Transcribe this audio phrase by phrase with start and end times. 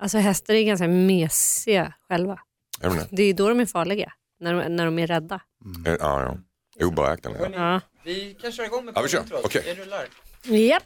[0.00, 2.40] Alltså hästar är ganska mesiga själva.
[2.80, 3.08] Det?
[3.10, 5.40] Det är då de är farliga, när de, när de är rädda.
[5.86, 6.38] Eh, Ja, ja.
[6.86, 7.50] Oberäkneliga.
[7.54, 7.80] Ja.
[8.04, 9.22] Vi kan köra igång med Ja, vi kör.
[9.22, 9.78] tror jag.
[9.78, 10.06] Rullar.
[10.48, 10.84] Japp.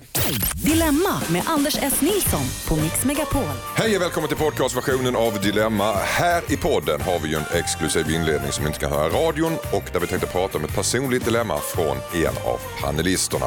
[0.65, 2.01] Dilemma med Anders S.
[2.01, 3.43] Nilsson på Mix Megapol.
[3.77, 5.93] Hej och välkommen till podcastversionen av Dilemma.
[5.93, 9.11] Här i podden har vi ju en exklusiv inledning som ni inte kan höra i
[9.11, 13.47] radion och där vi tänkte prata om ett personligt dilemma från en av panelisterna.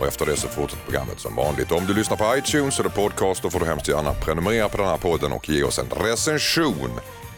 [0.00, 1.72] Och efter det så fortsätter programmet som vanligt.
[1.72, 4.86] Om du lyssnar på iTunes eller podcast då får du hemskt gärna prenumerera på den
[4.86, 6.90] här podden och ge oss en recension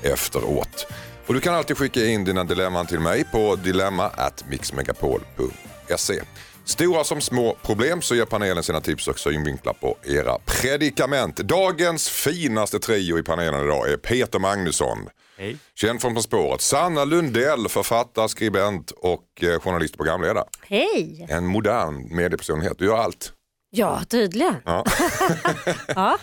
[0.03, 0.87] efteråt.
[1.27, 6.23] Och du kan alltid skicka in dina dilemman till mig på dilemma@mixmegapol.se.
[6.65, 11.37] Stora som små problem så ger panelen sina tips och synvinklar på era predikament.
[11.37, 14.99] Dagens finaste trio i panelen idag är Peter Magnusson.
[15.39, 15.57] Hej.
[15.75, 16.61] Känd från På spåret.
[16.61, 20.45] Sanna Lundell, författare, skribent och eh, journalist och programledare.
[20.63, 21.27] Hej!
[21.29, 22.79] En modern mediepersonlighet.
[22.79, 23.33] Du gör allt.
[23.71, 24.57] Ja, tydligen.
[24.65, 24.85] Ja.
[25.87, 26.19] Ja.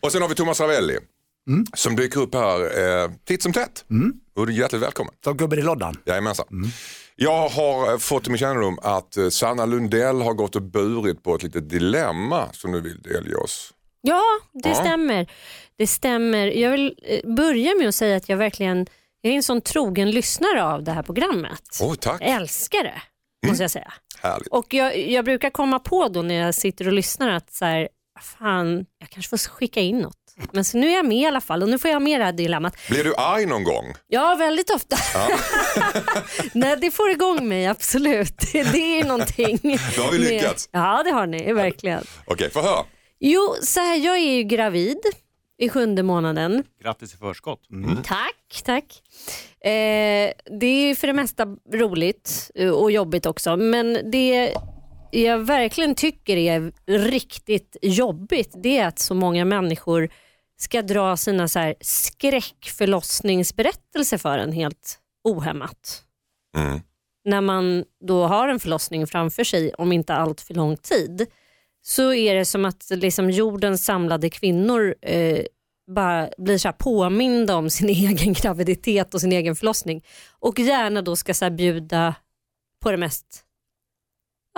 [0.00, 0.98] Och sen har vi Thomas Ravelli
[1.74, 3.84] som dyker upp här eh, titt som tätt.
[4.36, 5.14] Och du är hjärtligt välkommen.
[5.24, 5.96] Som gubben i lådan.
[6.04, 6.46] Jajamensan.
[7.20, 11.22] Jag har eh, fått till min kännedom att eh, Sanna Lundell har gått och burit
[11.22, 13.74] på ett litet dilemma som du vill delge oss.
[14.00, 14.74] Ja, det Ja.
[14.74, 15.30] stämmer.
[15.76, 16.46] Det stämmer.
[16.46, 18.86] Jag vill eh, börja med att säga att jag verkligen
[19.20, 21.78] jag är en sån trogen lyssnare av det här programmet.
[21.82, 22.22] Åh, tack.
[22.22, 23.02] Jag älskar det,
[23.48, 23.92] måste jag säga.
[24.22, 24.48] Härligt.
[24.48, 27.88] Och jag, jag brukar komma på då när jag sitter och lyssnar att så här,
[28.20, 30.27] fan, jag kanske får skicka in något.
[30.52, 32.24] Men så nu är jag med i alla fall och nu får jag med det
[32.24, 32.76] här dilemmat.
[32.88, 33.94] Blir du arg någon gång?
[34.08, 34.96] Ja, väldigt ofta.
[36.52, 38.38] Nej, det får igång mig, absolut.
[38.52, 38.58] Det,
[39.00, 39.58] är någonting.
[39.96, 40.68] Då har vi med- lyckats.
[40.72, 42.04] Ja, det har ni, verkligen.
[42.26, 42.84] Okej, få höra.
[43.20, 44.98] Jo, så här, jag är ju gravid
[45.58, 46.64] i sjunde månaden.
[46.82, 47.60] Grattis i förskott.
[48.04, 48.84] Tack, tack.
[49.64, 53.56] Eh, det är för det mesta roligt eh, och jobbigt också.
[53.56, 54.54] Men det
[55.10, 56.72] jag verkligen tycker är
[57.08, 60.08] riktigt jobbigt det är att så många människor
[60.58, 66.02] ska dra sina så här skräckförlossningsberättelser för en helt ohämmat.
[66.56, 66.80] Mm.
[67.24, 71.26] När man då har en förlossning framför sig om inte allt för lång tid
[71.82, 75.44] så är det som att liksom jordens samlade kvinnor eh,
[75.94, 81.16] bara blir så påminda om sin egen graviditet och sin egen förlossning och gärna då
[81.16, 82.14] ska så bjuda
[82.82, 83.44] på det mest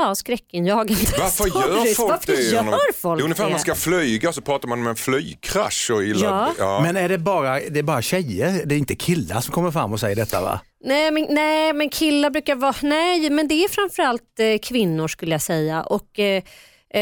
[0.02, 1.96] ja, skräckinjagande Varför gör stories.
[1.96, 2.42] folk Varför det?
[2.42, 5.90] gör folk det är ungefär när man ska flyga så pratar man om en flygkrasch
[5.94, 6.54] och illa.
[6.58, 6.80] Ja.
[6.82, 9.92] Men är det bara, det är bara tjejer, det är inte killar som kommer fram
[9.92, 10.60] och säger detta va?
[10.84, 15.32] Nej men, nej men killar brukar vara, nej men det är framförallt eh, kvinnor skulle
[15.32, 15.82] jag säga.
[15.82, 16.42] Och, eh,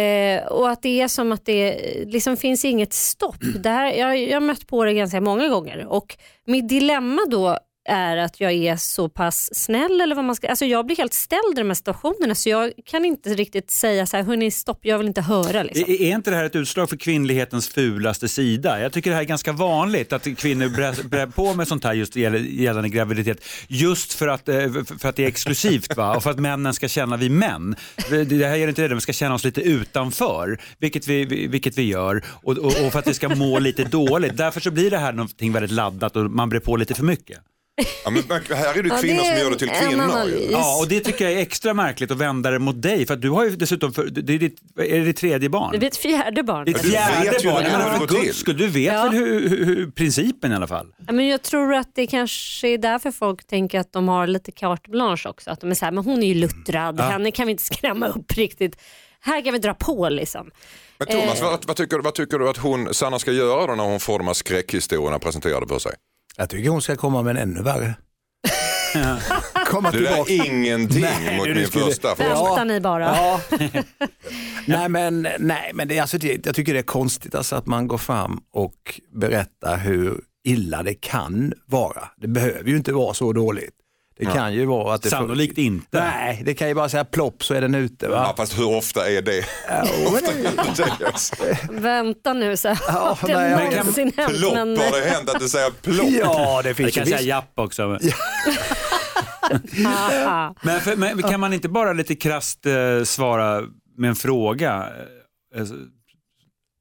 [0.01, 3.37] eh, och att det är som att det liksom finns inget stopp.
[3.61, 6.17] Det här, jag, jag har mött på det ganska många gånger och
[6.47, 10.65] mitt dilemma då är att jag är så pass snäll eller vad man ska, alltså
[10.65, 14.17] jag blir helt ställd i de här situationerna så jag kan inte riktigt säga så
[14.17, 15.63] här, hörni stopp jag vill inte höra.
[15.63, 15.85] Liksom.
[15.93, 18.81] Är är inte det här ett utslag för kvinnlighetens fulaste sida?
[18.81, 21.93] Jag tycker det här är ganska vanligt att kvinnor brer brär på med sånt här
[21.95, 23.45] just gällande graviditet.
[23.69, 24.57] Just för att, eh,
[24.99, 26.17] för att det är exklusivt va?
[26.17, 27.77] och för att männen ska känna vi män.
[28.11, 31.79] Det här gäller inte det, de ska känna oss lite utanför, vilket vi, vi- vilket
[31.79, 32.25] vi gör.
[32.43, 34.37] Och, och, och för att vi ska må lite dåligt.
[34.37, 37.39] Därför så blir det här någonting väldigt laddat och man brer på lite för mycket.
[38.05, 38.23] Ja, men
[38.57, 40.51] här är det Ja, kvinnor det är som gör det till kvinnor.
[40.51, 43.07] Ja, och det tycker jag är extra märkligt att vända det mot dig.
[43.07, 45.73] För att du har ju dessutom, för, det är, ditt, är det ditt tredje barn?
[45.73, 46.65] Det blir ett fjärde barn.
[46.65, 48.25] Ditt du fjärde vet ju barn, går för till.
[48.27, 49.03] guds skull, du vet Ja.
[49.03, 50.87] väl hur, hur, hur principen i alla fall?
[51.07, 54.53] Ja, men jag tror att det kanske är därför folk tänker att de har lite
[54.53, 55.51] carte blanche också.
[55.51, 58.07] Att de är så här, men hon är ju luttrad, henne kan vi inte skrämma
[58.09, 58.77] upp riktigt.
[59.21, 60.51] Här kan vi dra på liksom.
[60.99, 63.85] Men Thomas, vad, vad, tycker, vad tycker du att hon, Sanna ska göra då när
[63.85, 65.93] hon får de här skräckhistorierna presenterade för sig?
[66.39, 67.95] Jag tycker hon ska komma med en ännu värre.
[69.67, 70.33] komma Det där tillbaka.
[70.33, 72.31] är ingenting Nej, mot du min skulle- första fråga.
[72.31, 72.45] Ja.
[72.45, 73.05] Vänta ni bara.
[73.05, 73.41] Ja.
[74.67, 77.67] nej men, nej, men det, är alltså, det, jag tycker det är konstigt alltså, att
[77.67, 82.09] man går fram och berättar hur illa det kan vara.
[82.17, 83.75] Det behöver ju inte vara så dåligt.
[84.19, 86.01] Det kan ju vara att det Sannolikt inte.
[86.01, 88.07] Nej, det kan ju bara säga plopp så är den ute.
[88.07, 88.35] Ja, Va?
[88.37, 89.45] fast hur ofta är det?
[91.71, 92.79] Vänta nu så här.
[92.89, 94.39] Ja, har det nej, jag- någonsin hänt?
[94.39, 96.09] Plopp, Men, har det hänt att det säger plopp?
[96.11, 97.29] Ja, det finns kan ju säga visst.
[97.29, 97.99] japp också.
[99.85, 100.55] Haha.
[100.63, 103.63] Men, för, men kan man inte bara lite krasst eh, svara
[103.97, 104.89] med en fråga?
[105.55, 105.75] Eh, alltså,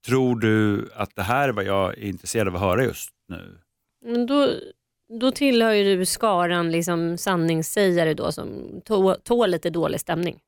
[0.05, 3.57] tror du att det här är vad jag är intresserad av att höra just nu?
[4.05, 4.49] Men då,
[5.19, 10.39] då tillhör ju du skaran liksom sanningssägare då som tå- tål lite dålig stämning.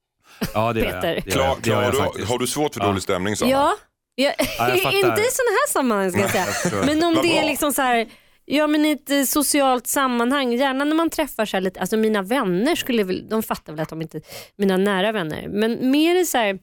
[0.53, 1.13] Ja, det gör Peter.
[1.15, 1.23] jag.
[1.23, 2.87] Det gör Klar, jag, klar, jag du, har du svårt för Ja.
[2.87, 3.51] dålig stämning Sanna?
[3.51, 3.75] Ja,
[4.15, 6.83] ja, Ja, jag inte i sådana här sammanhang ska jag säga.
[6.85, 8.07] Men om det är liksom så här,
[8.45, 11.97] ja men i ett eh, socialt sammanhang, gärna när man träffar så här lite, alltså
[11.97, 14.21] mina vänner skulle väl, de fattar väl att de inte,
[14.55, 16.59] mina nära vänner, men mer i så här,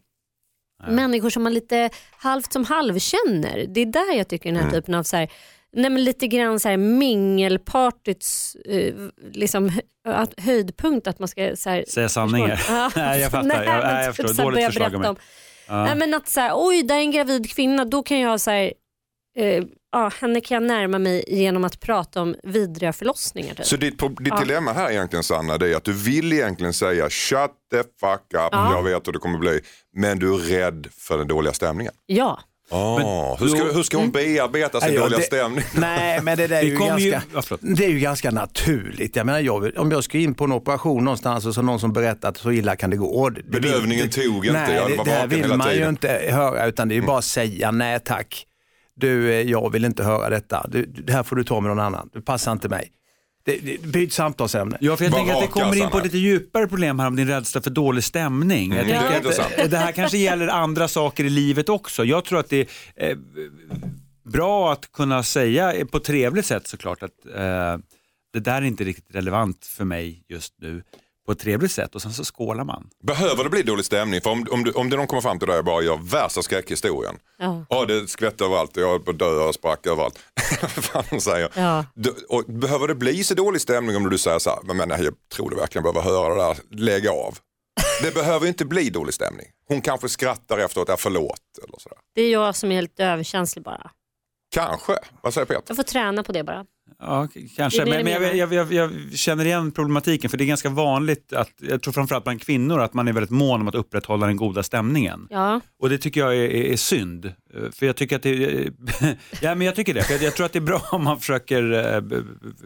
[0.88, 3.64] Människor som man lite halvt som halvkänner.
[3.68, 4.62] Det är där jag tycker Mm.
[4.62, 5.28] den här typen av så här,
[5.76, 8.94] nej men lite grann så här mingelpartyts eh,
[9.32, 9.70] liksom,
[10.08, 12.64] att, höjdpunkt att man ska så här, Säga sanningar.
[12.68, 12.90] Ja.
[12.96, 13.64] Nej, jag fattar.
[13.64, 14.44] Jag- men nej, jag typ förstår.
[14.44, 15.08] här Dåligt förslag av berätta mig.
[15.68, 18.40] om- Nej, men att så här, oj där är en gravid kvinna, då kan jag
[18.40, 18.72] så här,
[19.38, 23.54] eh, ja, henne kan jag närma mig genom att prata om vidriga förlossningar.
[23.54, 23.66] Typ.
[23.66, 27.50] Så ditt, ditt dilemma här egentligen Sanna, det är att du vill egentligen säga shut
[27.72, 29.60] the fuck up, jag vet hur det kommer bli,
[29.96, 31.92] men du är rädd för den dåliga stämningen.
[32.06, 32.40] Ja.
[32.70, 35.64] Oh, hur, ska, hur ska hon bearbeta sin dåliga det- stämning?
[35.74, 37.60] Nej, men det där är Det ju, ju- ganska, ja, förlåt.
[37.76, 39.16] det är ju ganska naturligt.
[39.16, 41.92] Jag menar, jag, om jag ska in på en operation någonstans och så någon som
[41.92, 43.30] berättar att så illa kan det gå.
[43.30, 45.88] Det, det Bedövningen tog inte, nej, jag det, var det här vill hela man ju
[45.88, 48.44] inte höra utan det är ju bara att säga nej tack.
[48.96, 50.66] Du, eh, jag vill inte höra detta.
[50.68, 52.10] Du, det här får du ta med någon annan.
[52.12, 52.88] Det passar inte mig.
[53.46, 54.78] Det, det, byt samtalsämne.
[54.80, 57.16] Ja, för jag Var tänker att det kommer in på lite djupare problem här om
[57.16, 58.72] din rädsla för dålig stämning.
[58.72, 62.04] Jag Mm, det är att, det här kanske gäller andra saker i livet också.
[62.04, 63.16] Jag tror att det är eh,
[64.24, 67.78] bra att kunna säga eh, på ett trevligt sätt såklart att eh,
[68.32, 70.82] det där är inte riktigt relevant för mig just nu
[71.26, 72.88] på ett trevligt sätt och sen så skålar man.
[73.02, 74.20] Behöver det bli dålig stämning?
[74.20, 76.42] För om, om, du, om det någon kommer fram till dig och bara gör värsta
[76.42, 77.16] skräckhistorien.
[77.38, 77.66] Ja.
[77.68, 80.18] Ja, det skvätte överallt, jag höll på att dö, jag sprack överallt.
[81.10, 81.50] Vad säger.
[81.54, 81.84] Ja.
[81.94, 84.90] Du, och behöver det bli så dålig stämning om du säger så här, men, men
[84.90, 87.38] jag tror du verkligen behöver höra det där, lägg av.
[88.02, 89.46] Det behöver inte bli dålig stämning.
[89.68, 91.40] Hon kanske skrattar efteråt, ja förlåt.
[91.64, 91.98] Eller sådär.
[92.14, 93.90] Det är jag som är lite överkänslig bara.
[94.50, 95.62] Kanske, vad säger Peter?
[95.66, 96.66] Jag får träna på det bara.
[96.98, 97.84] Ja, kanske.
[97.84, 101.50] Men, men jag, jag, jag, jag känner igen problematiken för det är ganska vanligt, att,
[101.60, 104.62] jag tror framförallt bland kvinnor, att man är väldigt mån om att upprätthålla den goda
[104.62, 105.26] stämningen.
[105.30, 105.60] Ja.
[105.78, 107.32] Och det tycker jag är, är, är synd.
[107.72, 108.70] För jag tycker att det
[109.40, 110.02] ja, men jag tycker det.
[110.02, 112.20] För jag, tror att det är bra om man försöker eh,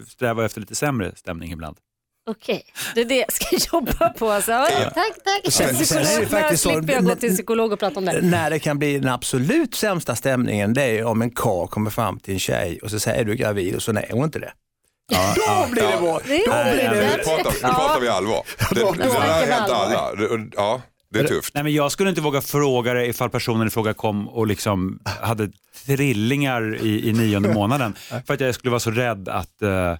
[0.06, 1.76] sträva efter lite sämre stämning ibland.
[2.26, 2.62] Okej,
[2.94, 4.30] det är det jag ska jobba på.
[4.30, 4.52] Alltså.
[4.52, 4.94] Oj, tack,
[5.24, 5.52] tack.
[5.52, 8.20] Sen- sen är det faktiskt så- jag gå till psykolog och prata om det.
[8.22, 12.18] När det kan bli den absolut sämsta stämningen det är om en karl kommer fram
[12.20, 14.52] till en tjej och så säger är du gravid och så nej hon inte det.
[15.36, 16.72] Då blir det är Då det.
[16.74, 18.42] blir Nu det pratar, nu pratar vi allvar.
[18.70, 20.12] Det, det, det snackar har hänt alla.
[20.56, 20.82] Ja,
[21.12, 21.54] det är tufft.
[21.54, 25.00] Nej, men jag skulle inte våga fråga det ifall personen i fråga kom och liksom
[25.20, 25.50] hade
[25.86, 27.94] trillingar i, i nionde månaden.
[28.26, 29.94] För att jag skulle vara så rädd att, eh,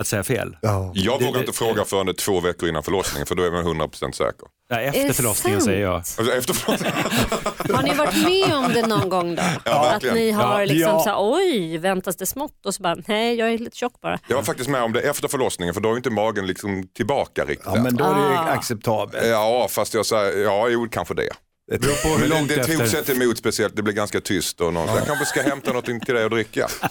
[0.00, 0.56] att säga fel.
[0.94, 3.64] Jag vågar inte fråga förrän det är två veckor innan förlossningen för då är man
[3.66, 4.48] 100% säker.
[4.68, 5.64] Ja, efter det förlossningen sant?
[5.70, 5.94] säger jag.
[5.94, 6.96] Alltså efter förlossningen.
[7.76, 9.42] Har ni varit med om det någon gång då?
[9.64, 10.64] Ja, att ni har Ja.
[10.64, 11.00] liksom Ja.
[11.02, 12.66] så här, oj, väntas det smått?
[12.66, 14.18] Och så bara, nej jag är lite tjock bara.
[14.28, 17.44] Jag var faktiskt med om det efter förlossningen för då är inte magen liksom tillbaka
[17.44, 17.66] riktigt.
[17.74, 18.42] Ja men då är det Ah.
[18.42, 19.26] acceptabelt.
[19.26, 21.28] Ja, fast jag säger, ja, jo, kanske det.
[21.70, 22.86] Det beror på hur Men långt det, det tog efter.
[22.86, 25.84] sig inte emot speciellt, det blev ganska tyst och någon, jag kanske ska hämta något
[25.84, 26.68] till dig att dricka.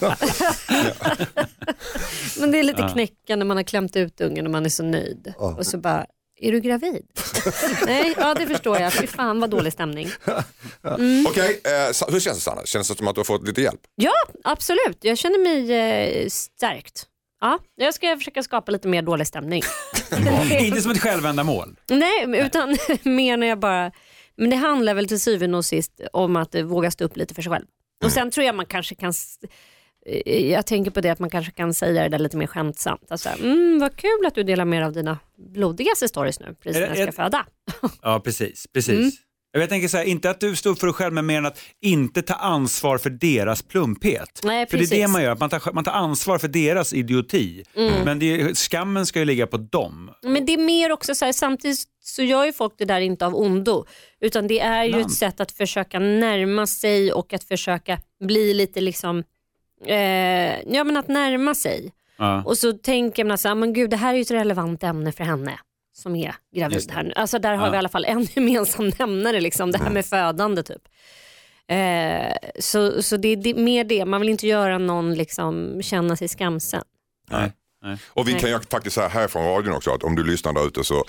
[2.40, 5.34] Men det är lite knäckande, man har klämt ut ungen och man är så nöjd.
[5.38, 6.06] Och så bara,
[6.40, 7.06] är du gravid?
[7.86, 8.92] nej, ja det förstår jag.
[8.92, 10.08] Fy fan vad dålig stämning.
[11.28, 12.64] Okej, eh, Sa- hur känns det Sanna?
[12.64, 13.80] Känns det som att du har fått lite hjälp?
[13.94, 14.12] Ja,
[14.44, 14.98] absolut.
[15.00, 15.72] Jag känner mig
[16.22, 17.06] eh, stärkt.
[17.40, 19.62] Ja, jag ska försöka skapa lite mer dålig stämning.
[20.60, 21.76] Inte som ett självändamål.
[21.90, 23.92] Nej, utan mer när jag bara...
[24.40, 27.34] Men det handlar väl till syvende och sist om att eh, våga stå upp lite
[27.34, 27.66] för sig själv.
[28.04, 29.12] Och sen tror jag man kanske kan...
[30.06, 33.06] eh, Jag tänker på det att man kanske kan säga det där lite mer skämtsamt.
[33.12, 36.82] Alltså, mm, vad kul att du delar med dig av dina blodigaste stories nu, precis
[36.82, 37.46] Är när jag ska föda.
[38.02, 38.66] Ja, precis.
[38.72, 38.98] precis.
[38.98, 39.10] Mm.
[39.52, 41.46] Jag tänker så här, inte att du står upp för dig själv, men mer än
[41.46, 44.40] att inte ta ansvar för deras plumphet.
[44.44, 47.64] Nej, för det är det man gör, man tar, man tar ansvar för deras idioti.
[47.76, 48.04] Mm.
[48.04, 50.10] Men det, skammen ska ju ligga på dem.
[50.22, 53.26] Men det är mer också så här, samtidigt så gör ju folk det där inte
[53.26, 53.84] av ondo.
[54.20, 55.06] Utan det är ju Ibland.
[55.06, 59.24] ett sätt att försöka närma sig och att försöka bli lite liksom,
[59.86, 61.92] eh, ja men att närma sig.
[62.18, 62.42] Ja.
[62.46, 65.12] Och så tänker man så här, men gud det här är ju ett relevant ämne
[65.12, 65.58] för henne
[66.00, 67.12] som är gravid här nu.
[67.16, 67.70] Alltså där har Ja.
[67.70, 70.82] vi i alla fall en gemensam nämnare, liksom, det här med födande typ.
[71.68, 76.16] Eh, så så det är det, mer det, man vill inte göra någon liksom, känna
[76.16, 76.82] sig skamsen.
[77.30, 77.52] Nej.
[77.82, 77.96] Nej.
[78.08, 78.40] Och vi Nej.
[78.40, 81.04] kan ju faktiskt säga här från radion också att om du lyssnar där ute så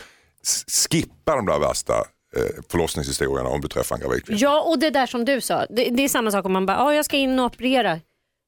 [0.90, 1.94] skippa de där värsta
[2.38, 4.40] eh, förlossningshistorierna om du träffar en gravid kvinna.
[4.42, 6.78] Ja, och det där som du sa, det, det är samma sak om man bara,
[6.80, 8.00] ah, jag ska in och operera.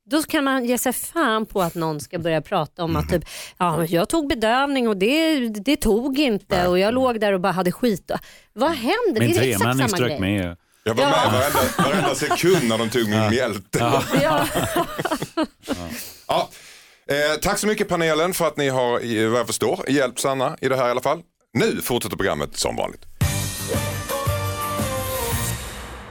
[0.10, 3.24] Då kan man ge sig fan på att någon ska börja prata om att typ,
[3.58, 7.52] ja, jag tog bedövning och det, det tog inte och jag låg där och bara
[7.54, 8.12] hade skit.
[8.54, 9.20] Vad händer?
[9.20, 10.20] Min det är exakt tremänning samma strök grej.
[10.20, 10.58] med.
[10.84, 11.32] Jag var med Ja.
[11.32, 13.80] varenda, varenda sekund när de tog min mjälte.
[13.80, 14.46] Ja.
[16.28, 16.50] Ja.
[17.08, 18.92] Eh, tack så mycket panelen för att ni har,
[19.30, 21.22] vad jag förstår, hjälpt Sanna i det här i alla fall.
[21.54, 23.06] Nu fortsätter programmet som vanligt.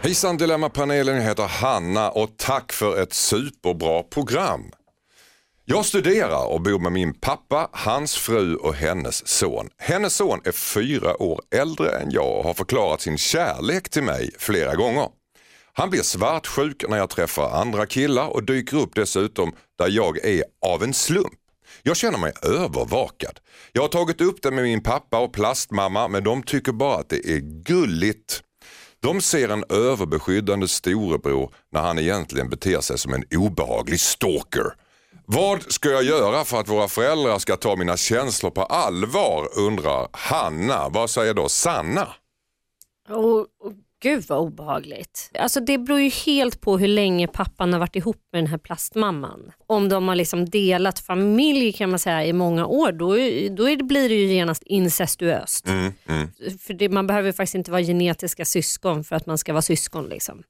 [0.04, 4.71] Hejsan Dilemmapanelen, jag heter Hanna och tack för ett superbra program.
[5.64, 9.68] Jag studerar och bor med min pappa, hans fru och hennes son.
[9.78, 14.30] Hennes son är fyra år äldre än jag och har förklarat sin kärlek till mig
[14.38, 15.09] flera gånger.
[15.73, 20.44] Han blir svartsjuk när jag träffar andra killar och dyker upp dessutom där jag är
[20.66, 21.38] av en slump.
[21.82, 23.40] Jag känner mig övervakad.
[23.73, 27.09] Jag har tagit upp det med min pappa och plastmamma men de tycker bara att
[27.09, 28.42] det är gulligt.
[29.02, 34.75] De ser en överbeskyddande storebror när han egentligen beter sig som en obehaglig stalker.
[35.26, 40.09] Vad ska jag göra för att våra föräldrar ska ta mina känslor på allvar undrar
[40.12, 40.88] Hanna.
[40.88, 42.09] Vad säger då Sanna?
[43.09, 43.49] Och, och
[44.02, 45.30] gud vad obehagligt.
[45.38, 48.59] Alltså det beror ju helt på hur länge pappan har varit ihop med den här
[48.59, 49.52] plastmamman.
[49.66, 53.09] Om de har liksom delat familj kan man säga i många år då,
[53.56, 55.68] då blir det ju genast incestuöst.
[55.68, 56.28] Mm, mm.
[56.59, 60.04] För det, man behöver faktiskt inte vara genetiska syskon för att man ska vara syskon.
[60.06, 60.42] Liksom.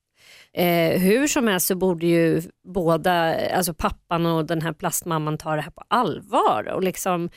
[0.54, 5.56] Eh, hur som helst så borde ju båda, alltså pappan och den här plastmamman ta
[5.56, 6.68] det här på allvar.
[6.74, 7.30] Och liksom,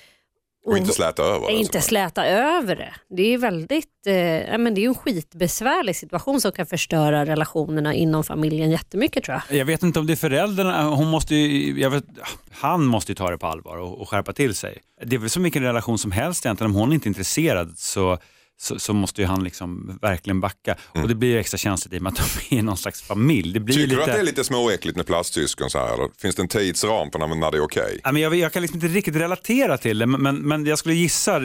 [0.65, 1.53] Och inte släta över det.
[1.53, 2.93] inte släta över det.
[3.09, 7.93] Det är väldigt, eh, ja, men det är en skitbesvärlig situation som kan förstöra relationerna
[7.93, 9.59] inom familjen jättemycket tror jag.
[9.59, 12.03] Jag vet inte om det är föräldrarna, hon måste ju, jag vet,
[12.51, 14.77] han måste ju ta det på allvar och, och skärpa till sig.
[15.05, 18.17] Det är väl som vilken relation som helst egentligen, om hon inte är intresserad så
[18.57, 20.75] så, så måste ju han liksom verkligen backa.
[20.93, 21.03] Mm.
[21.03, 23.53] Och det blir ju extra känsligt i och med att de är någon slags familj.
[23.53, 23.95] Det blir Tycker lite...
[23.95, 25.93] du att det är lite småäckligt med plastsyskon så här?
[25.93, 26.09] Eller?
[26.21, 27.99] Finns det en tidsram för när, när det är okej?
[28.03, 30.79] Ja, men jag, jag kan liksom inte riktigt relatera till det, men, men, men jag
[30.79, 31.35] skulle gissa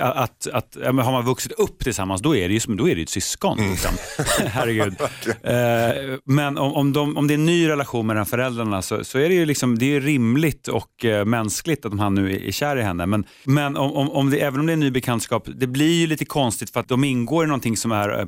[0.00, 3.02] att, att ja, har man vuxit upp tillsammans då är det ju, då är det
[3.02, 3.58] ett syskon.
[3.58, 3.70] Mm.
[3.70, 3.90] Liksom.
[4.46, 4.96] Herregud.
[5.42, 9.18] Eh, men om, om, de, om det är en ny relation mellan föräldrarna så, så
[9.18, 12.52] är det ju liksom, det är rimligt och eh, mänskligt att han nu är, är
[12.52, 13.06] kär i henne.
[13.06, 16.00] Men, men om, om, om det, även om det är en ny bekantskap, det blir
[16.00, 18.26] ju lite konstigt för att de ingår i någonting som är eh,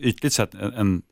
[0.00, 1.02] ytligt sett en, en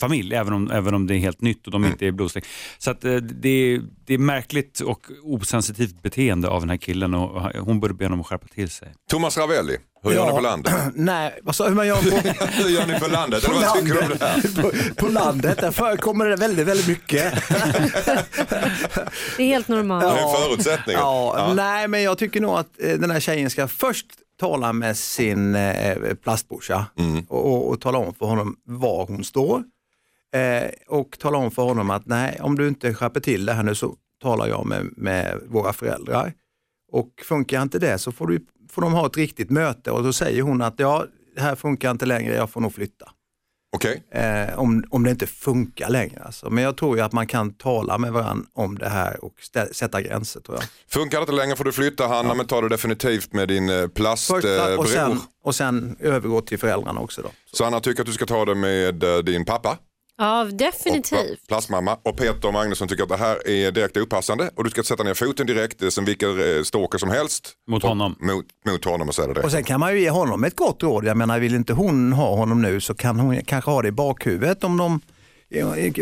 [0.00, 2.46] familj, även om, även om det är helt nytt och de inte är blodsläkt.
[2.78, 7.14] Så att, eh, det, är, det är märkligt och osensitivt beteende av den här killen
[7.14, 8.88] och hon borde be honom att skärpa till sig.
[9.10, 10.26] Thomas Ravelli, hur gör Ja.
[10.26, 10.74] ni på landet?
[10.94, 12.02] Nej, sa hur man gör på,
[12.62, 13.44] hur gör ni på landet?
[13.44, 14.20] på Eller vad tycker du om landet?
[14.20, 14.62] det här?
[14.96, 17.34] På, på landet, där förekommer det väldigt, väldigt mycket.
[19.36, 20.04] Det är helt normalt.
[20.04, 20.96] Det är en förutsättning.
[20.96, 21.54] Ja, Ja.
[21.54, 24.06] Nej, men jag tycker nog att eh, den här tjejen ska först
[24.40, 27.24] tala med sin eh, plastbrorsa Mm.
[27.28, 29.64] och, och, och tala om för honom var hon står.
[30.34, 33.62] Eh, och tala om för honom att nej, om du inte skärper till det här
[33.62, 36.32] nu så talar jag med, med våra föräldrar.
[36.92, 40.12] Och funkar inte det så får, du, får de ha ett riktigt möte och då
[40.12, 43.10] säger hon att ja, det här funkar inte längre, jag får nog flytta.
[43.76, 46.22] Okej, Eh, om, om det inte funkar längre.
[46.24, 46.50] Alltså.
[46.50, 49.72] Men jag tror ju att man kan tala med varandra om det här och stä-
[49.72, 50.64] sätta gränser tror jag.
[50.88, 53.86] funkar det inte längre får du flytta Hanna men ta det definitivt med din eh,
[53.88, 54.78] plastbror.
[54.78, 57.22] och, sen, och sen övergå till föräldrarna också.
[57.22, 57.28] Då.
[57.52, 59.78] Så Hanna tycker att du ska ta det med eh, din pappa
[60.18, 61.10] Ja, och definitivt.
[61.18, 64.82] pla- plastmamma och Peter Magnusson tycker att det här är direkt opassande och du ska
[64.82, 67.52] sätta ner foten direkt eh, som vilken eh, stalker som helst.
[67.68, 68.16] Mot Och- honom.
[68.20, 69.42] Mot, mot honom och säga det.
[69.42, 71.04] Och sen kan man ju ge honom ett gott råd.
[71.04, 73.92] Jag menar, vill inte hon ha honom nu så kan hon kanske ha det i
[73.92, 75.00] bakhuvudet om de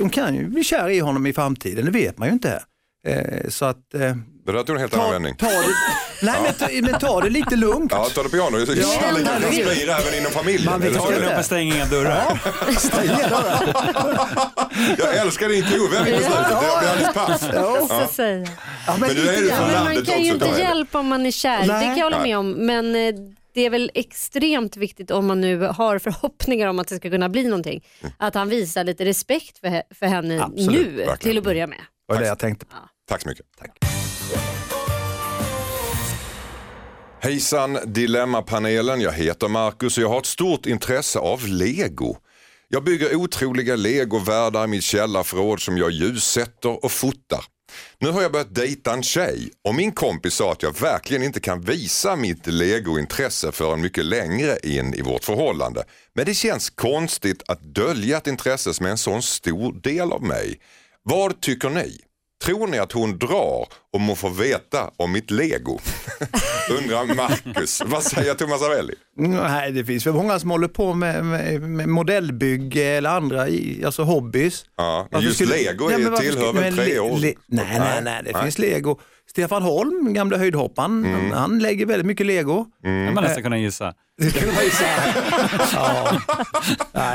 [0.00, 2.62] hon kan ju bli kär i honom i framtiden, det vet man ju inte.
[3.06, 4.16] Eh, så att eh,
[4.46, 5.34] Det där tog en helt annan vändning.
[5.36, 5.52] ta det,
[6.22, 7.92] nej, men, ta, men ta det lite lugnt.
[7.92, 8.58] Ja, ta det piano.
[8.58, 10.64] Ja, Kärleken kan sprida även inom familjen.
[10.80, 12.38] Man så Ta är det lugnt stäng inga dörrar.
[12.78, 14.94] Stäng ner dörren.
[14.98, 16.50] Jag älskar din kovändning på slutet.
[16.50, 17.50] Jag blir alldeles paff.
[17.54, 18.08] Ja.
[18.12, 18.46] Säga.
[18.86, 21.06] Ja, Men du är ju Ja, från men man landet kan ju inte hjälpa om
[21.06, 22.50] man är kär, det kan jag hålla med om.
[22.50, 23.14] Men eh,
[23.54, 27.28] det är väl extremt viktigt om man nu har förhoppningar om att det ska kunna
[27.28, 27.84] bli någonting.
[28.18, 31.18] Att han visar lite respekt för, för henne Absolut, nu verkligen.
[31.18, 31.78] till att börja med.
[32.08, 32.76] Det var det jag tänkte på.
[33.08, 33.46] Tack så mycket.
[37.24, 42.16] Hejsan Dilemmapanelen, jag heter Marcus och jag har ett stort intresse av lego.
[42.68, 47.44] Jag bygger otroliga legovärldar i mitt källarförråd som jag ljussätter och fotar.
[47.98, 51.40] Nu har jag börjat dejta en tjej och min kompis sa att jag verkligen inte
[51.40, 55.84] kan visa mitt legointresse förrän mycket längre in i vårt förhållande.
[56.14, 60.22] Men det känns konstigt att dölja ett intresse som är en sån stor del av
[60.22, 60.60] mig.
[61.02, 62.00] Vad tycker ni?
[62.44, 65.78] Tror ni att hon drar om hon får veta om mitt lego?
[66.78, 67.82] Undrar Marcus.
[67.86, 68.94] Vad säger Thomas Avelli?
[69.16, 73.46] Nej, det finns väl många som håller på med, med, med modellbygge eller andra
[73.86, 74.64] alltså hobbys.
[74.76, 77.18] Ja, Varför just skulle- lego men varför tillhör väl men tre le- år?
[77.18, 79.00] le- Nej, nej, nej, det finns lego.
[79.34, 81.30] Stefan Holm, gamla höjdhopparen, Mm.
[81.30, 82.66] han, han lägger väldigt mycket lego.
[82.82, 83.94] Det man nästan kunna gissa.
[85.72, 86.18] Ja.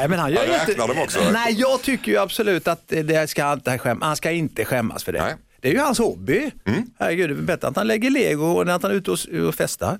[0.08, 0.74] Men han gör inte...
[0.74, 1.20] dem också.
[1.34, 4.02] Nej, jag tycker ju absolut att det ska inte skäm...
[4.02, 5.22] han ska inte skämmas för det.
[5.22, 5.36] Nej.
[5.62, 6.52] Det är ju hans hobby.
[6.66, 6.84] Mm.
[7.00, 9.56] Herregud, det är bättre att han lägger lego än att han är ute och, och
[9.56, 10.00] festar.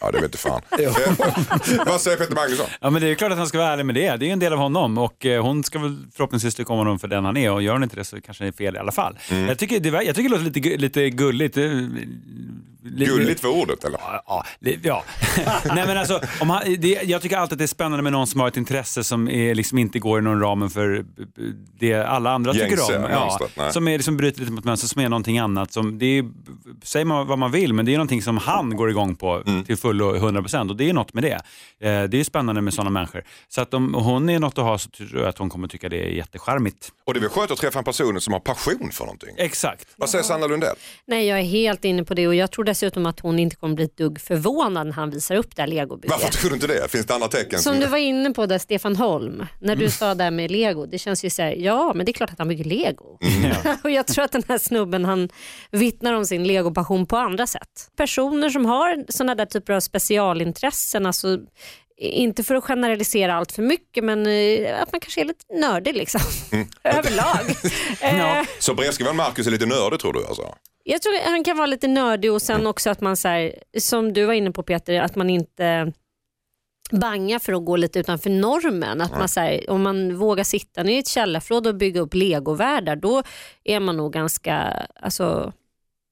[0.00, 0.60] Ja, det vet inte fan.
[0.78, 0.92] Eh,
[1.86, 2.66] Vad säger Peter Magnusson?
[2.80, 4.16] Ja, men det är klart att han ska vara ärlig med det.
[4.16, 6.78] Det är ju en del av honom och eh, hon ska väl förhoppningsvis tycka om
[6.78, 8.76] honom för den han är och gör hon inte det så kanske det är fel
[8.76, 9.18] i alla fall.
[9.30, 9.48] Mm.
[9.48, 11.56] Jag, tycker, det, jag tycker det låter lite, lite gulligt.
[12.84, 13.98] Li- Gulligt för ordet eller?
[14.02, 15.04] Ja, ja, ja.
[15.74, 18.26] Nej, men alltså, om han, det, jag tycker alltid att det är spännande med någon
[18.26, 21.04] som har ett intresse som är, liksom inte går inom ramen för
[21.78, 23.02] det alla andra Gängse tycker om.
[23.02, 23.72] mönstret, nej.
[23.72, 25.72] som är, liksom, bryter lite mot mönster, som är någonting annat.
[25.72, 26.24] Som, det är,
[26.82, 29.64] säger man vad man vill, men det är någonting som han går igång på Mm.
[29.64, 31.32] till fullo 100% och det är något med det.
[31.88, 33.22] Eh, det är spännande med sådana människor.
[33.48, 35.88] Så att om hon är något att ha så tror jag att hon kommer tycka
[35.88, 36.88] det är jättecharmigt.
[37.06, 39.34] Och det är väl skönt att träffa en person som har passion för någonting.
[39.38, 39.86] Exakt.
[39.96, 40.76] Vad säger Sanna Lundell?
[41.06, 43.74] Nej, jag är helt inne på det och jag tror dessutom att hon inte kommer
[43.74, 46.10] bli ett dugg förvånad när han visar upp det här legobygget.
[46.10, 46.88] Varför tror du inte det?
[46.90, 47.58] Finns det andra tecken?
[47.58, 50.86] Som du var inne på där Stefan Holm, när du sa där med lego.
[50.86, 53.18] Det känns ju så här, ja men det är klart att han bygger lego.
[53.84, 55.28] och jag tror att den här snubben han
[55.70, 57.90] vittnar om sin legopassion på andra sätt.
[57.96, 61.38] Personer som har sådana där typer av specialintressen, alltså
[62.10, 65.96] inte för att generalisera allt för mycket men eh, att man kanske är lite nördig
[65.96, 66.20] liksom.
[66.84, 67.56] Överlag.
[68.00, 70.54] Eh, Så brevskrivaren Marcus är lite nördig tror du alltså?
[70.84, 74.12] Jag tror han kan vara lite nördig och sen också att man så här, som
[74.12, 75.92] du var inne på Peter, att man inte
[76.90, 79.00] bangar för att gå lite utanför normen.
[79.00, 82.14] Att man, så här, om man vågar sitta ner i ett källarförråd och bygga upp
[82.14, 83.22] legovärldar då
[83.64, 84.58] är man nog ganska,
[85.00, 85.52] alltså,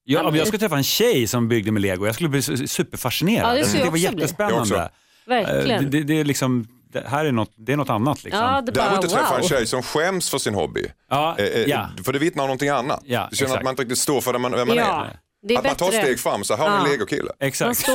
[0.04, 2.66] Ja, om jag skulle träffa en tjej som byggde med lego, jag skulle bli su-
[2.66, 3.50] superfascinerad.
[3.58, 4.90] Ja, det tycker det var jättespännande.
[5.30, 5.84] Verkligen.
[5.84, 8.24] Eh, Det, det, det är liksom, det här är något, det är något annat.
[8.24, 8.44] Liksom.
[8.44, 9.48] ja, det bara, Däremot att träffa en wow.
[9.48, 10.86] tjej som skäms för sin hobby.
[11.10, 11.88] Ja, Eh, eh, ja.
[12.04, 13.00] För det vittnar om någonting annat.
[13.04, 13.58] Ja, du känner exakt.
[13.58, 15.18] att man inte riktigt står för vem man Ja, är.
[15.42, 16.02] Det är Att man tar bättre.
[16.02, 16.90] steg fram, så här har vi en Ja.
[16.92, 17.22] legokille.
[17.40, 17.88] Man Exakt.
[17.88, 17.92] ju,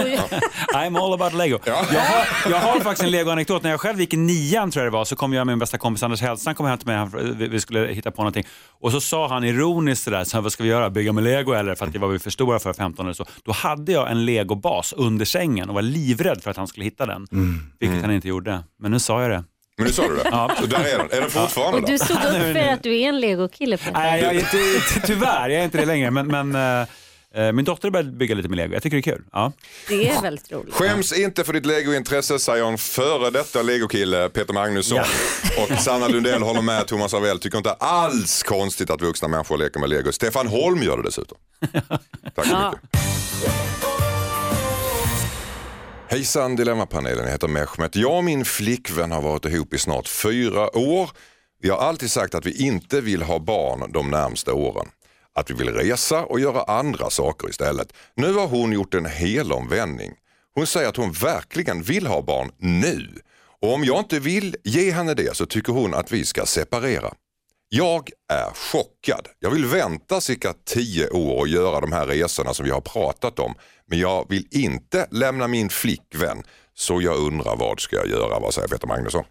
[0.73, 1.59] I'm all about lego.
[1.65, 1.85] Ja.
[1.93, 3.63] Jag, har, jag har faktiskt en lego-anekdot.
[3.63, 5.59] När jag själv gick i nian tror jag det var, så kom jag med min
[5.59, 6.95] bästa kompis Anders Hellstrand kom hem till mig.
[6.97, 8.43] Han- Vi vi skulle hitta på någonting.
[8.81, 10.89] Och så sa han ironiskt sådär, så här, vad ska vi göra?
[10.89, 11.75] Bygga med lego eller?
[11.75, 13.25] För att det var vi för stora för 15 eller så.
[13.43, 17.05] Då hade jag en legobas under sängen och var livrädd för att han skulle hitta
[17.05, 17.27] den.
[17.79, 18.63] Vilket han inte gjorde.
[18.79, 19.43] Men nu sa jag det.
[19.77, 20.23] Men nu sa du det?
[20.59, 21.11] Så där är den.
[21.11, 22.23] Är den fortfarande och du stod upp
[22.53, 23.91] för att du är en legokille Peter.
[23.93, 24.51] Nej, jag är inte,
[24.93, 26.11] ty- tyvärr, jag är inte det längre.
[26.11, 26.87] Men, men eh,
[27.53, 28.73] min dotter började bygga lite med lego.
[28.73, 29.23] Jag tycker det är kul.
[29.31, 29.51] Ja.
[29.89, 30.73] Det är väldigt roligt.
[30.73, 34.99] Skäms inte för ditt legointresse säger en före detta legokille Peter Magnusson.
[35.57, 39.79] Och Sanna Lundell håller med Thomas Avell, tycker inte alls konstigt att vuxna människor leker
[39.79, 40.11] med lego.
[40.11, 41.37] Stefan Holm gör det dessutom.
[42.35, 42.73] Tack så Ja.
[42.83, 42.99] mycket.
[46.07, 47.95] Hejsan Dilemmapanelen, jag heter Mehmet.
[47.95, 51.09] Jag och min flickvän har varit ihop i snart fyra år.
[51.61, 54.87] Vi har alltid sagt att vi inte vill ha barn de närmsta åren.
[55.35, 57.93] Att vi vill resa och göra andra saker istället.
[58.15, 60.13] Nu har hon gjort en helomvändning.
[60.55, 63.07] Hon säger att hon verkligen vill ha barn nu.
[63.61, 67.13] Och om jag inte vill ge henne det så tycker hon att vi ska separera.
[67.69, 69.27] Jag är chockad.
[69.39, 73.39] Jag vill vänta cirka 10 år och göra de här resorna som vi har pratat
[73.39, 73.53] om.
[73.85, 76.43] Men jag vill inte lämna min flickvän.
[76.73, 78.39] Så jag undrar vad ska jag göra?
[78.39, 79.23] Vad säger Peter Magnusson?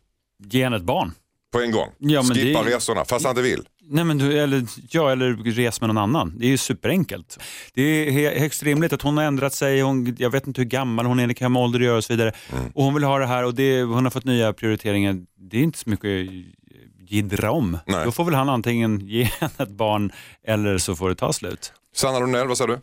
[0.45, 1.13] Ge henne ett barn.
[1.55, 1.89] På en gång.
[1.99, 3.63] Ja, men Skippa det- resorna fast han inte vill.
[3.89, 6.39] Nej, men du, eller, ja, eller res med någon annan.
[6.39, 7.39] Det är ju superenkelt.
[7.75, 9.81] Det är högst rimligt att hon har ändrat sig.
[9.81, 12.33] Hon, jag vet inte hur gammal hon är, med ålder att göra och så vidare.
[12.53, 12.65] Mm.
[12.75, 15.17] Och hon vill ha det här och det, hon har fått nya prioriteringar.
[15.51, 17.79] Det är inte så mycket att jiddra om.
[17.87, 18.05] Nej.
[18.05, 20.13] Då får väl han antingen ge henne ett barn
[20.47, 21.73] eller så får det ta slut.
[21.97, 22.79] Sanna Lundell, vad säger du?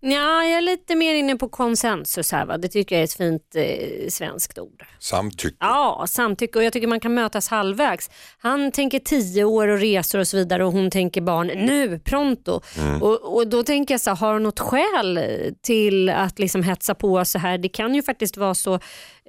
[0.00, 2.46] Ja, jag är lite mer inne på konsensus här.
[2.46, 2.58] Va?
[2.58, 4.84] Det tycker jag är ett fint eh, svenskt ord.
[4.98, 5.56] Samtycke.
[5.60, 8.10] Ja, samtycke och jag tycker man kan mötas halvvägs.
[8.38, 12.60] Han tänker tio år och resor och så vidare och hon tänker barn nu, pronto.
[13.00, 15.20] Och, och då tänker jag så här, har hon något skäl
[15.62, 17.58] till att liksom hetsa på så här?
[17.58, 18.78] Det kan ju faktiskt vara så,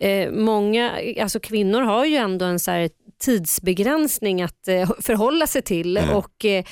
[0.01, 2.89] eh, många, alltså kvinnor har ju ändå en så här
[3.23, 6.63] tidsbegränsning att eh, förhålla sig till och eh,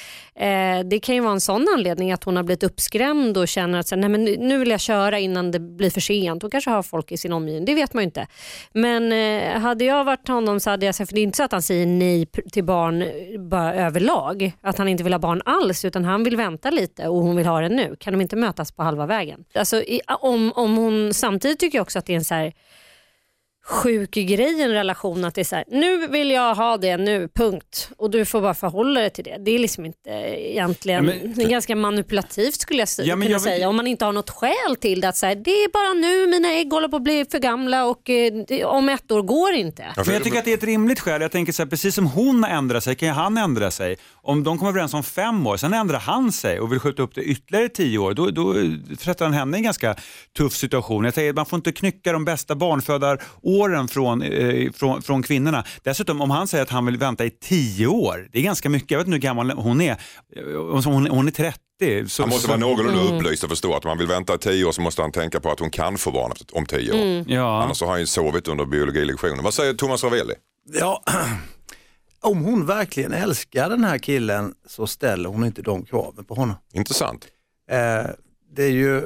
[0.50, 3.80] eh, det kan ju vara en sån anledning att hon har blivit uppskrämd och känner
[3.80, 6.42] att så Nej, men nu- vill jag köra innan det blir för sent.
[6.42, 8.28] Hon kanske har folk i sin omgivning, det vet man ju inte.
[8.74, 11.44] Men eh, hade jag varit honom så hade jag sagt, för det är inte så
[11.44, 13.10] att han säger nej till barn eh,
[13.50, 17.22] bara överlag, att han inte vill ha barn alls utan han vill vänta lite och
[17.22, 17.96] hon vill ha det nu.
[18.00, 19.40] Kan de inte mötas på halva vägen?
[19.56, 22.54] Alltså, i, om, om hon, samtidigt tycker jag också att det är en så här
[23.66, 26.98] sjuk grej i en relation att det är så här, nu vill jag ha det
[26.98, 27.90] nu, punkt.
[27.98, 29.38] Och du får bara förhålla dig till det.
[29.40, 33.16] Det är liksom inte egentligen, Ja, men- det är ganska manipulativt skulle jag säga, Ja,
[33.16, 33.70] men kunna jag vill- säga.
[33.70, 35.10] Om man inte har något skäl till det.
[35.10, 38.10] Att säga, det är bara nu, mina ägg håller på att bli för gamla och
[38.10, 39.84] eh, det, om ett år går inte.
[39.88, 41.22] Ja, för- Men jag tycker att det är ett rimligt skäl.
[41.22, 43.98] Jag tänker så här, precis som hon har ändrat sig kan ju han ändra sig.
[44.26, 47.16] Om de kommer överens om fem år, sen ändrar han sig och vill skjuta upp
[47.16, 48.54] det ytterligare tio år, då, då
[48.98, 49.96] försätter han henne i en ganska
[50.38, 51.06] tuff situation.
[51.06, 55.64] Jag säger, man får inte knycka de bästa barnfödaråren från, eh, från, från kvinnorna.
[55.84, 58.92] Dessutom om han säger att han vill vänta i tio år, det är ganska mycket.
[58.92, 59.92] Jag vet inte hur gammal hon är.
[59.92, 59.98] Eh,
[60.84, 62.12] Hon, hon är 30 vettig.
[62.12, 64.38] Så, Han måste så, vara någorlunda upplyst och förstå att om han vill vänta i
[64.38, 67.26] tio år så måste han tänka på att hon kan få barn om tio år.
[67.28, 67.64] Ja.
[67.64, 69.44] Annars har han ju sovit under biologilektionen.
[69.44, 70.34] Vad säger Thomas Ravelli?
[70.80, 71.04] Ja,
[72.24, 76.56] om hon verkligen älskar den här killen så ställer hon inte de kraven på honom.
[76.74, 77.28] Intressant.
[77.70, 78.10] Eh,
[78.56, 79.02] det är ju,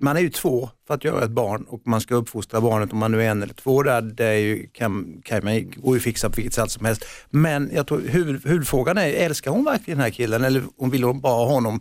[0.00, 2.98] man är ju två för att göra ett barn och man ska uppfostra barnet om
[2.98, 6.00] man nu är en eller två där, det är ju, kan, kan man går ju
[6.00, 7.04] fixa på vilket sätt som helst.
[7.30, 11.04] Men jag tror huvud, huvudfrågan är, älskar hon verkligen den här killen eller hon vill
[11.04, 11.80] hon bara ha honom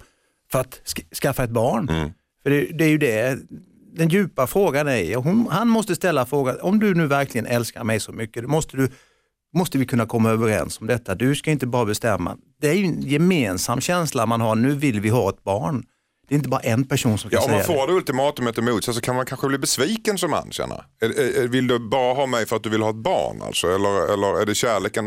[0.51, 1.89] för att sk- skaffa ett barn?
[1.89, 2.09] Mm.
[2.43, 3.39] För det, det är ju det,
[3.93, 7.99] den djupa frågan är, hon, han måste ställa frågan, om du nu verkligen älskar mig
[7.99, 8.89] så mycket, då måste du
[9.55, 11.15] måste vi kunna komma överens om detta.
[11.15, 12.37] Du ska inte bara bestämma.
[12.61, 15.83] Det är ju en gemensam känsla man har, nu vill vi ha ett barn.
[16.27, 17.93] Det är inte bara en person som kan Ja, om säga man får det.
[17.93, 20.85] det ultimatumet emot sig så kan man kanske bli besviken som man känner.
[21.47, 23.67] Vill du bara ha mig för att du vill ha ett barn alltså?
[23.67, 25.05] Eller, eller är det kärleken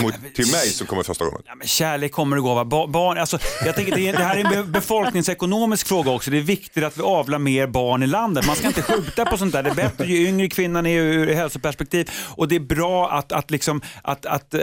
[0.00, 1.40] mot, till mig som kommer första rummet?
[1.46, 2.54] Ja, men kärlek kommer och gå.
[2.54, 2.64] va?
[2.64, 6.30] Ba- Barn, alltså, jag tänker, det, är, det här är en be- befolkningsekonomisk fråga också.
[6.30, 8.46] Det är viktigt att vi avlar mer barn i landet.
[8.46, 9.62] Man ska inte skjuta på sånt där.
[9.62, 12.10] Det är bättre ju yngre kvinnan är ur hälsoperspektiv.
[12.36, 14.60] Och det är bra att, att, liksom, att, att, äh,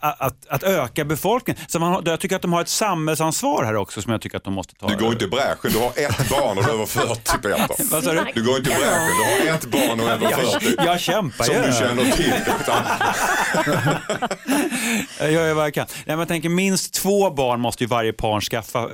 [0.00, 1.62] att, att, öka befolkningen.
[1.68, 4.44] Så man, jag tycker att de har ett samhällsansvar här också som jag tycker att
[4.44, 4.88] de måste ta.
[4.88, 8.04] Du går inte i bräschen, du har ett barn och du är över 40 Peter.
[8.14, 8.32] Du?
[8.34, 9.08] Du går inte i bräschen,
[9.44, 10.74] du har ett barn och är över 40.
[10.76, 11.62] Jag, jag kämpar Som ju.
[11.62, 12.32] du känner till.
[15.18, 15.86] Jag gör vad jag kan.
[15.90, 18.88] Nej, men jag tänker minst två barn måste ju varje par skaffa, eh,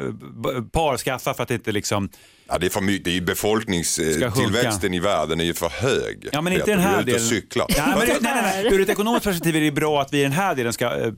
[0.72, 2.08] par skaffa för att inte liksom...
[2.48, 6.28] ja, det är för mycket, det är befolkningstillväxten i världen är ju för hög.
[6.32, 7.20] Ja men inte den här delen.
[7.20, 7.66] cyklar.
[7.76, 8.74] Ja, men, nej, nej, nej.
[8.74, 11.06] Ur ett ekonomiskt perspektiv är det bra att vi i den här delen ska äh,
[11.06, 11.12] äh,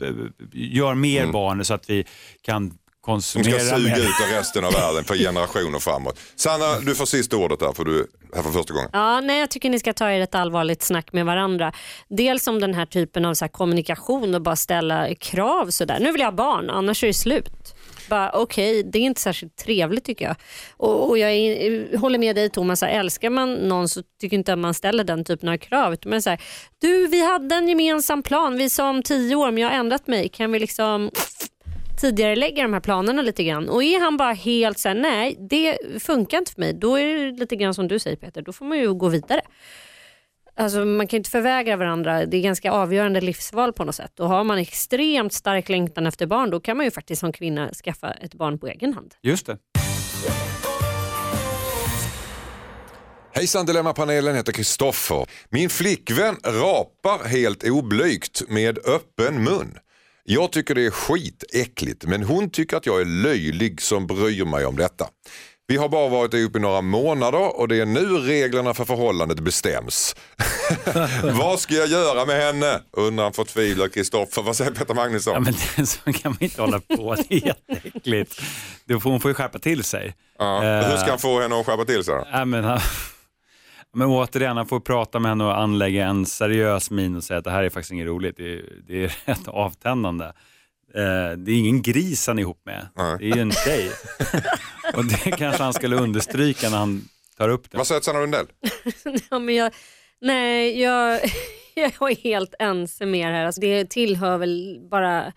[0.53, 2.05] göra mer barn så att vi
[2.43, 3.99] kan De konsumera ska suga mer.
[3.99, 6.19] ut resten av världen för generationer framåt.
[6.37, 8.91] Sanna, du får sista ordet där för du är här för första gången.
[8.93, 11.73] Ja, nej, jag tycker ni ska ta er ett allvarligt snack med varandra.
[12.09, 15.99] Dels om den här typen av så här, kommunikation och bara ställa krav sådär.
[16.01, 17.75] Nu vill jag ha barn, annars är det slut.
[18.09, 20.37] Bara, Okej, det är inte särskilt trevligt tycker jag.
[20.77, 24.37] Och, och jag är, håller med dig Thomas, så här, älskar man någon så tycker
[24.37, 25.93] inte att man ställer den typen av krav.
[25.93, 26.41] Utan man är så här,
[26.81, 30.07] du vi hade en gemensam plan, vi sa om tio år men jag har ändrat
[30.07, 30.29] mig.
[30.29, 31.11] Kan vi liksom
[32.03, 33.69] tidigare lägga de här planerna lite grann.
[33.69, 37.33] Och är han bara helt så här, nej det funkar inte för mig, då är
[37.33, 39.41] det lite grann som du säger Peter, då får man ju gå vidare.
[40.57, 44.21] Alltså, man kan inte förvägra varandra, det är ganska avgörande livsval på något sätt.
[44.21, 47.71] Och har man extremt stark längtan efter barn då kan man ju faktiskt som kvinna
[47.85, 49.15] skaffa ett barn på egen hand.
[49.23, 49.59] Just det.
[53.35, 55.27] Hejsan Dilemmapanelen heter Kristoffer.
[55.49, 59.79] Min flickvän rapar helt oblygt med öppen mun.
[60.25, 64.67] Jag tycker det är skitäckligt men hon tycker att jag är löjlig som bryr mig
[64.67, 65.07] om detta.
[65.67, 69.41] Vi har bara varit ihop i några månader och det är nu reglerna för förhållandet
[69.41, 70.17] bestäms.
[71.23, 72.81] Vad ska jag göra med henne?
[72.93, 74.43] Undrar en förtvivlad Kristoffer.
[74.43, 75.35] Vad säger Peter Magnusson?
[75.35, 78.41] Ja, men det, så kan man inte hålla på, det är jätteäckligt.
[79.03, 80.15] Hon får ju skärpa till sig.
[80.39, 82.27] Ja, Eh, Hur ska han få henne att skärpa till sig då?
[82.33, 82.79] Ja, men,
[83.95, 87.45] men återigen, han får prata med henne och anlägga en seriös min och säga att
[87.45, 88.37] det här är faktiskt inget roligt.
[88.37, 90.25] Det är, det är rätt avtändande.
[90.95, 92.89] Eh, det är ingen gris han är ihop med.
[92.97, 93.17] Nej.
[93.19, 93.91] Det är ju en tjej.
[94.95, 97.77] och det kanske han skulle understryka när han tar upp det.
[97.77, 98.47] Vad säger Sanna Lundell?
[99.31, 99.73] ja, men jag,
[100.21, 101.21] nej, jag,
[101.75, 103.45] jag är helt ense med er här.
[103.45, 105.33] Alltså, det tillhör väl bara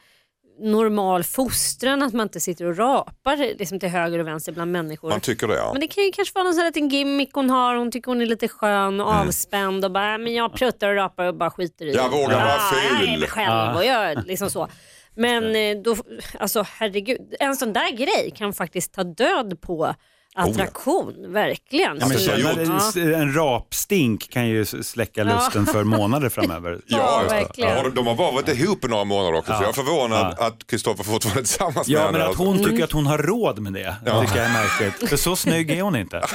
[0.60, 5.10] normal fostran att man inte sitter och rapar liksom till höger och vänster bland människor.
[5.10, 5.70] Man tycker det ja.
[5.74, 7.76] Men det kan ju kanske vara någon sån här liten gimmick hon har.
[7.76, 11.26] Hon tycker hon är lite skön och avspänd och bara, men jag pruttar och rapar
[11.26, 13.20] och bara skiter i Jag det." vågar vara Ja, Jag är ful.
[13.20, 14.68] mig själv och jag liksom så.
[15.16, 15.96] Men eh, då,
[16.40, 19.96] alltså herregud, en sån där grej kan faktiskt ta död på
[20.36, 21.98] attraktion, verkligen.
[22.00, 23.18] Ja, men Alltså, Ja.
[23.18, 26.80] en rapstink kan ju släcka lusten för månader framöver.
[26.88, 27.70] Ja, verkligen.
[27.78, 30.68] Ja, de har bara varit ihop i några månader också så jag är förvånad att
[30.68, 32.12] Kristoffer fortfarande är tillsammans med Ja, henne.
[32.12, 32.44] men att Alltså.
[32.44, 35.10] hon tycker att hon har råd med det, det tycker jag är märkligt.
[35.10, 36.22] För så snygg är hon inte.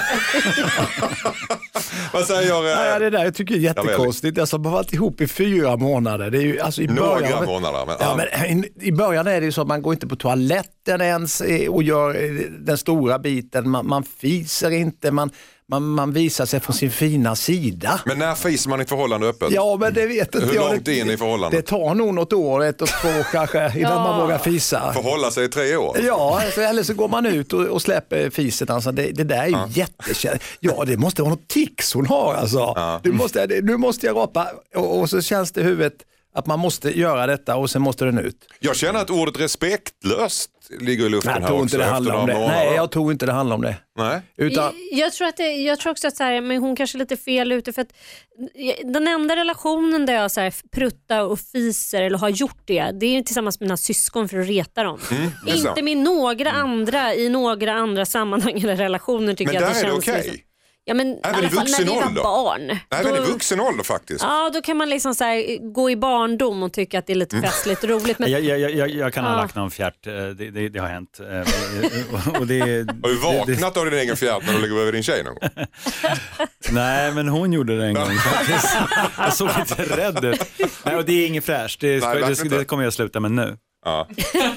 [2.12, 4.38] Vad säger Ja, eh, det där jag tycker jag är jättekonstigt.
[4.38, 6.30] Alltså, man har varit ihop i fyra månader.
[6.30, 7.86] Det är ju, alltså, i några början, månader?
[7.86, 11.00] Men, Ja, men I början är det ju så att man går inte på toaletten
[11.00, 13.70] ens eh, och gör eh, den stora biten.
[13.70, 15.30] Man, man fiser inte, man,
[15.68, 18.00] man, man visar sig från sin fina sida.
[18.06, 19.48] men när fiser man i förhållande öppet?
[19.52, 20.70] Ja, men det vet inte Hur jag.
[20.70, 21.64] långt Det- in i förhållandet?
[21.66, 24.92] Det tar nog något år, ett och två kanske, innan man vågar fisa.
[24.92, 25.96] Förhålla sig i tre år?
[26.02, 28.70] Ja, alltså, eller så går man ut och, och släpper fiset.
[28.70, 30.44] Alltså, det, det där är ju jättekänsligt.
[30.60, 32.74] Ja, det måste vara något tics hon har alltså.
[33.02, 35.94] Du måste, nu måste jag rapa och, och så känns det i huvudet.
[36.32, 38.46] Att man måste göra detta och sen måste den ut.
[38.60, 42.26] Jag känner att ordet respektlöst ligger i luften Jag här tror inte det handlar om
[42.26, 42.38] det.
[42.38, 43.76] Nej, jag tror inte det handlar om det.
[43.98, 44.20] Nej.
[44.36, 44.74] Utan, Jag,
[45.06, 47.16] jag, tror att det, jag tror också att så här, men hon kanske är lite
[47.16, 47.92] fel ute för att
[48.84, 53.06] den enda relationen där jag så här, pruttar och fiser eller har gjort det, det
[53.16, 54.98] är tillsammans med mina syskon för att reta dem.
[55.10, 55.30] Mm.
[55.46, 59.74] Inte med några andra i några andra sammanhang eller relationer tycker Men jag där att
[59.74, 60.30] det är det känns okej.
[60.32, 60.49] liksom-
[60.90, 62.22] Ja, men i Även alla i fall när vuxen vi var ålder?
[62.22, 62.78] barn.
[62.90, 64.24] Även då, i vuxen ålder faktiskt.
[64.24, 67.14] Ja, då kan man liksom så här, gå i barndom och tycka att det är
[67.14, 67.50] lite Mm.
[67.50, 68.18] festligt och roligt.
[68.18, 69.36] Men, Jag, jag, jag, jag kan ha Ja.
[69.36, 71.20] lagt någon fjärt, eh, det, det, det har hänt.
[71.20, 75.02] Eh, Och det, Har du vaknat av din egen fjärt när du ligger över din
[75.02, 75.48] tjej någon gång?
[76.70, 78.76] Nej, men hon gjorde det en gång faktiskt.
[79.18, 80.42] Jag såg inte rädd ut.
[80.84, 81.80] Nej, och det är inget fräscht.
[81.80, 82.58] Det, verkligen det, inte.
[82.58, 83.56] det kommer jag sluta med nu.
[83.84, 84.08] Ja.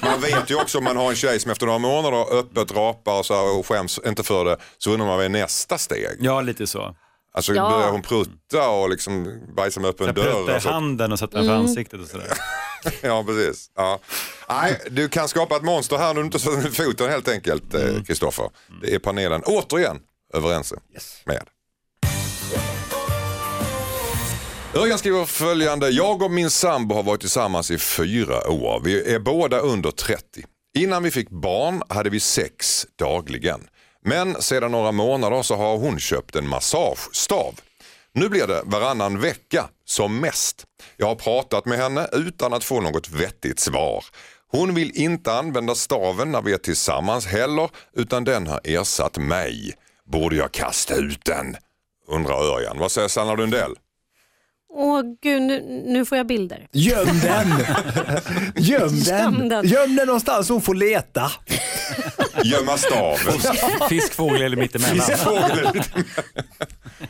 [0.02, 3.18] Man vet ju också om man har en tjej som efter några månader öppet rapar
[3.18, 6.16] och, så här och skäms inte för det så undrar man vad är nästa steg?
[6.20, 6.96] Ja, lite så.
[7.36, 7.70] Alltså Ja.
[7.70, 10.22] börjar hon prutta och liksom bajsa med öppen dörr?
[10.24, 10.68] pruttar i och så?
[10.70, 11.56] handen och sätter den Mm.
[11.62, 12.32] för ansiktet och sådär.
[13.02, 13.70] Ja precis.
[13.76, 13.98] Ja.
[14.48, 18.02] Nej, du kan skapa ett monster här när du inte sätter foten helt enkelt eh,
[18.06, 18.50] Kristoffer.
[18.82, 19.98] Det är panelen återigen
[20.34, 20.72] överens
[21.24, 21.42] med.
[24.76, 25.90] Örjan skriver följande.
[25.90, 28.80] Jag och min sambo har varit tillsammans i fyra år.
[28.84, 30.44] Vi är båda under 30.
[30.78, 33.60] Innan vi fick barn hade vi sex dagligen.
[34.04, 37.54] Men sedan några månader så har hon köpt en massagestav.
[38.12, 40.64] Nu blir det varannan vecka som mest.
[40.96, 44.04] Jag har pratat med henne utan att få något vettigt svar.
[44.50, 49.74] Hon vill inte använda staven när vi är tillsammans heller utan den har ersatt mig.
[50.06, 51.56] Borde jag kasta ut den?
[52.08, 52.78] Undrar Örjan.
[52.78, 53.74] Vad säger Sanna Lundell?
[54.74, 56.66] Åh gud, nu, nu får jag bilder.
[56.72, 57.48] göm den!
[58.56, 59.02] göm
[59.48, 59.66] den!
[59.66, 61.30] Göm den någonstans så hon får leta.
[62.44, 63.40] Gömma staven.
[63.88, 65.06] Fisk, fågel eller mittemellan.
[65.18, 65.82] Fågel.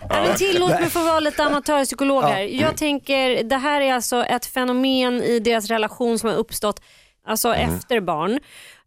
[0.09, 2.41] Ja, men tillåt mig få vara lite amatörpsykolog här.
[2.41, 6.81] Jag tänker, det här är alltså ett fenomen i deras relation som har uppstått
[7.27, 8.41] alltså efter barn.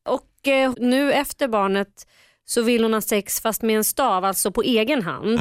[0.05, 1.87] Och eh, nu efter barnet
[2.45, 5.39] så vill hon ha sex fast med en stav, alltså på egen hand.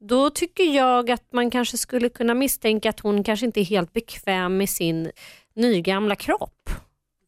[0.00, 3.92] Då tycker jag att man kanske skulle kunna misstänka att hon kanske inte är helt
[3.92, 5.10] bekväm med sin
[5.56, 6.70] nygamla kropp.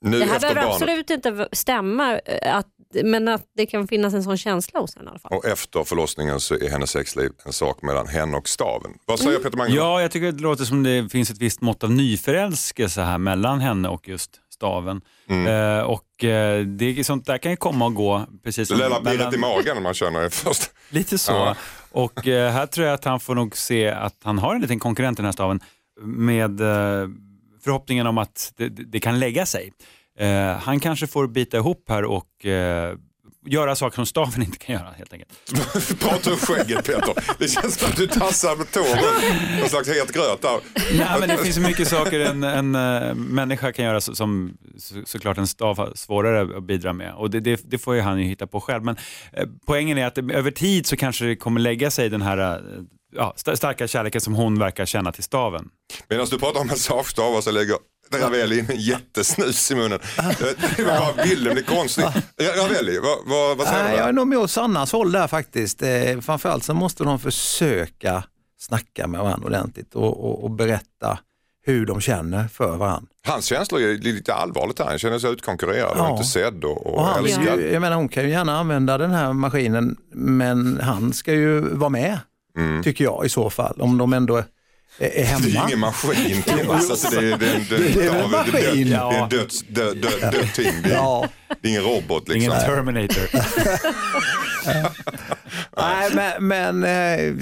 [0.00, 2.66] Nu Det här efter behöver barnet absolut inte stämma, eh, att,
[3.04, 5.32] men att det kan finnas en sån känsla hos henne i alla fall.
[5.32, 8.90] och efter förlossningen så är hennes sexliv en sak mellan henne och staven.
[9.06, 9.86] Vad säger Peter Magnusson?
[9.86, 13.60] Ja, jag tycker det låter som det finns ett visst mått av nyförälskelse här mellan
[13.60, 15.00] henne och just staven.
[15.28, 15.46] Mm.
[15.46, 18.26] Eh, och eh, det, sånt där kan ju komma och gå.
[18.44, 20.70] Precis Det lilla pirret i magen när man känner det först.
[20.90, 21.32] Lite så.
[21.32, 21.56] Ja.
[21.92, 24.78] Och eh, här tror jag att han får nog se att han har en liten
[24.78, 25.60] konkurrent i den här staven
[26.00, 27.08] med eh,
[27.64, 29.72] förhoppningen om att det, det kan lägga sig.
[30.18, 32.46] Eh, han kanske får bita ihop här och
[33.46, 35.32] göra saker som staven inte kan göra helt enkelt.
[36.00, 37.14] Prata ur skägget Peter.
[37.38, 40.60] Det känns som att du tassar med tå runt någon slags het gröt där.
[40.98, 44.94] Nej, men det finns så mycket saker en, en eh, människa kan göra som så,
[45.06, 47.14] såklart en stav har svårare att bidra med.
[47.14, 48.84] Och det, det, det får ju han ju hitta på själv.
[48.84, 48.96] Men
[49.32, 52.60] eh, poängen är att över tid så kanske det kommer lägga sig den här eh,
[53.16, 55.68] ja, sta- starka kärleken som hon verkar känna till staven.
[56.08, 57.76] Medan du pratar om massagestavar så lägger
[58.14, 59.98] Ravelli in en jättesnus i munnen.
[60.76, 62.04] Det var bara bilden blir konstig.
[62.56, 63.98] Ravelli, vad, vad, vad säger Nej, du?
[63.98, 65.82] jag är nog med åt Sannas håll där faktiskt.
[65.82, 68.24] Eh, framförallt så måste de försöka
[68.58, 71.18] snacka med varandra ordentligt och, och, och berätta
[71.66, 73.06] hur de känner för varandra.
[73.26, 74.86] Hans känslor är lite allvarligt här.
[74.86, 76.10] Han känner sig utkonkurrerad och Ja.
[76.12, 77.60] inte sedd och, och, Och han älskad.
[77.72, 81.90] jag menar, hon kan ju gärna använda den här maskinen men han ska ju vara
[81.90, 82.18] med,
[82.84, 84.42] tycker jag i så fall, om de ändå
[85.06, 85.38] är, hemma.
[85.38, 85.52] Mm.
[85.52, 86.90] Det är ju ingen maskin Thomas.
[86.90, 88.90] Alltså, det, är, det, är en- det, är- Det är det död- maskin.
[88.90, 90.72] Det är en döds, dö, dö, dött ting.
[90.82, 91.28] Det är,
[91.62, 92.42] det är ingen robot liksom.
[92.52, 93.28] Ingen Terminator.
[95.76, 97.34] Nej, men, men eh,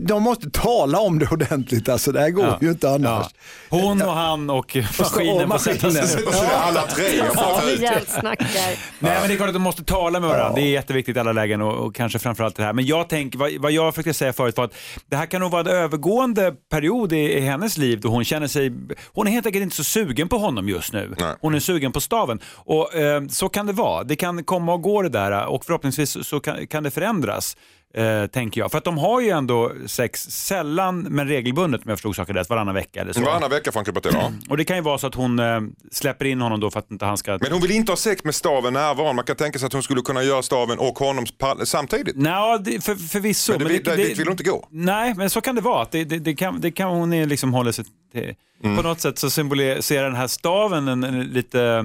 [0.00, 2.58] de måste tala om det ordentligt, alltså, det här går Ja.
[2.60, 3.26] ju inte annars.
[3.70, 3.76] Ja.
[3.78, 6.32] Hon och han och maskinen får sätta sig ner.
[6.54, 7.04] Alla tre.
[8.98, 10.54] Nej men det är klart att de måste tala med varandra.
[10.54, 12.72] Det är jätteviktigt i alla lägen och, och kanske framförallt det här.
[12.72, 14.74] Men jag tänker, vad, vad jag försökte säga förut var att
[15.10, 18.46] det här kan nog vara en övergående period i, i hennes liv då hon känner
[18.48, 18.72] sig,
[19.12, 21.14] hon är helt enkelt inte så sugen på honom just nu.
[21.18, 21.34] Nej.
[21.40, 22.40] Hon är sugen på staven.
[22.54, 24.04] Och eh, så kan det vara.
[24.04, 27.56] Det kan komma och gå det där och förhoppningsvis så kan, kan det förändras.
[27.94, 28.70] Eh, tänker jag.
[28.70, 32.50] För att de har ju ändå sex, sällan men regelbundet om jag förstod saken rätt,
[32.50, 33.20] varannan vecka eller så.
[33.20, 34.10] Varannan vecka får han klippa till.
[34.14, 34.32] Ja.
[34.48, 35.60] Och det kan ju vara så att hon eh,
[35.92, 38.24] släpper in honom då för att inte han ska Men hon vill inte ha sex
[38.24, 39.12] med staven närvarande.
[39.12, 41.26] Man kan tänka sig att hon skulle kunna göra staven och honom
[41.64, 42.16] samtidigt.
[42.58, 43.52] Det- för, förvisso.
[43.52, 44.68] Men det, vill- dit vill hon inte gå.
[44.70, 45.86] Nej, men så kan det vara.
[45.90, 48.34] Det, det, det, kan, det kan hon liksom hålla sig till.
[48.64, 48.76] Mm.
[48.76, 51.84] På något sätt så symboliserar den här staven en, en lite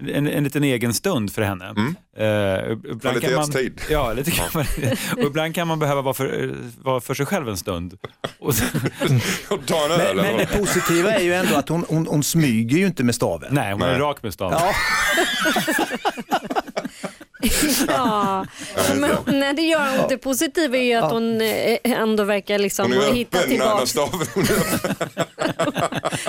[0.00, 1.64] en, en liten egen stund för henne.
[1.64, 1.96] Mm.
[2.16, 3.50] Eh, ibland kan man,
[3.90, 4.64] ja, lite kan man,
[5.16, 7.98] och ibland kan man behöva vara för, vara för sig själv en stund.
[8.38, 8.64] Och så,
[9.66, 12.78] Ta en öl Men, men det positiva är ju ändå att hon, hon, hon smyger
[12.78, 13.54] ju inte med staven.
[13.54, 13.98] nej, hon är Nej.
[13.98, 14.58] rak med staven.
[14.60, 14.74] Ja,
[17.88, 18.46] Ja,
[18.96, 20.08] men, nej, det gör hon.
[20.08, 23.58] Det positiva är ju att hon eh, ändå verkar liksom Hon är ha hittat när
[23.58, 23.86] när tillbaka.
[23.86, 24.26] staven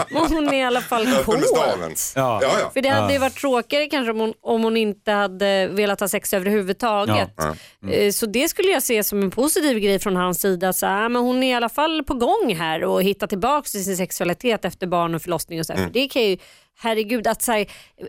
[0.09, 1.35] Men hon är i alla fall kåt.
[1.53, 1.75] Ja.
[2.15, 2.69] Ja, ja.
[2.73, 6.07] För det hade ju varit tråkigare kanske om hon, om hon inte hade velat ha
[6.07, 7.29] sex överhuvudtaget.
[7.37, 7.55] Ja,
[7.91, 10.73] Eh, Så det skulle jag se som en positiv grej från hans sida.
[10.73, 13.97] Så, men hon är i alla fall på gång här och hittar tillbaka till sin
[13.97, 15.59] sexualitet efter barn och förlossning.
[15.59, 15.73] Och så.
[15.73, 15.79] här.
[15.79, 15.89] Mm.
[15.89, 16.37] För det kan ju,
[16.83, 17.65] herregud, att så här,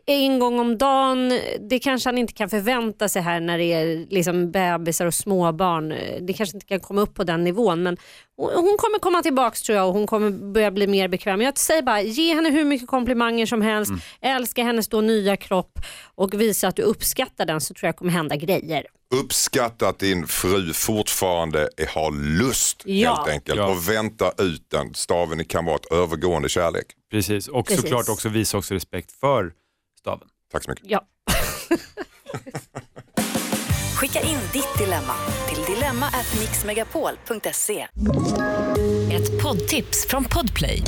[0.07, 4.07] en gång om dagen, det kanske han inte kan förvänta sig här när det är
[4.11, 5.89] liksom bebisar och småbarn.
[6.21, 7.83] Det kanske inte kan komma upp på den nivån.
[7.83, 7.97] Men
[8.37, 11.41] hon kommer komma tillbaka tror jag och hon kommer börja bli mer bekväm.
[11.41, 15.79] Jag säger bara, ge henne hur mycket komplimanger som helst, älska hennes då nya kropp
[16.15, 18.87] och visa att du uppskattar den så tror jag kommer hända grejer.
[19.15, 23.15] Uppskatta att din fru fortfarande är- har lust Ja.
[23.15, 23.67] helt enkelt Ja.
[23.67, 24.95] och vänta ut den.
[24.95, 26.87] Staven kan vara ett övergående kärlek.
[27.15, 27.83] Precis, och Precis.
[27.83, 29.53] såklart också visa också respekt för
[29.99, 30.29] staven.
[30.53, 30.85] Tack så mycket.
[30.89, 31.05] Ja.
[33.95, 35.15] Skicka in ditt dilemma
[35.49, 37.87] till dilemma@mixmegapol.se.
[39.13, 40.83] Ett poddtips från Podplay.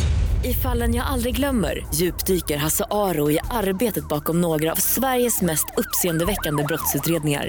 [0.44, 5.66] I fallen jag aldrig glömmer djupdyker Hasse Aro i arbetet bakom några av Sveriges mest
[5.76, 7.48] uppseendeväckande brottsutredningar.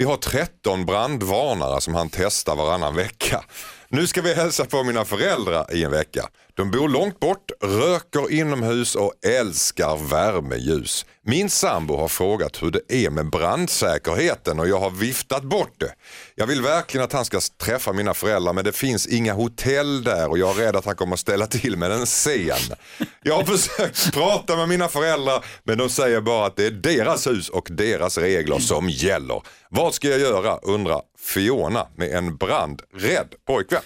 [0.00, 3.44] Vi har 13 brandvarnare som han testar varannan vecka.
[3.88, 6.28] Nu ska vi hälsa på mina föräldrar i en vecka.
[6.58, 11.06] De bor långt bort, röker inomhus och älskar värmeljus.
[11.22, 15.92] Min sambo har frågat hur det är med brandsäkerheten och jag har viftat bort det.
[16.34, 20.30] Jag vill verkligen att han ska träffa mina föräldrar men det finns inga hotell där
[20.30, 22.76] och jag är rädd att han kommer ställa till med en scen.
[23.22, 27.26] Jag har försökt prata med mina föräldrar men de säger bara att det är deras
[27.26, 29.42] hus och deras regler som gäller.
[29.70, 33.80] Vad ska jag göra undrar Fiona med en brandrädd pojkvän.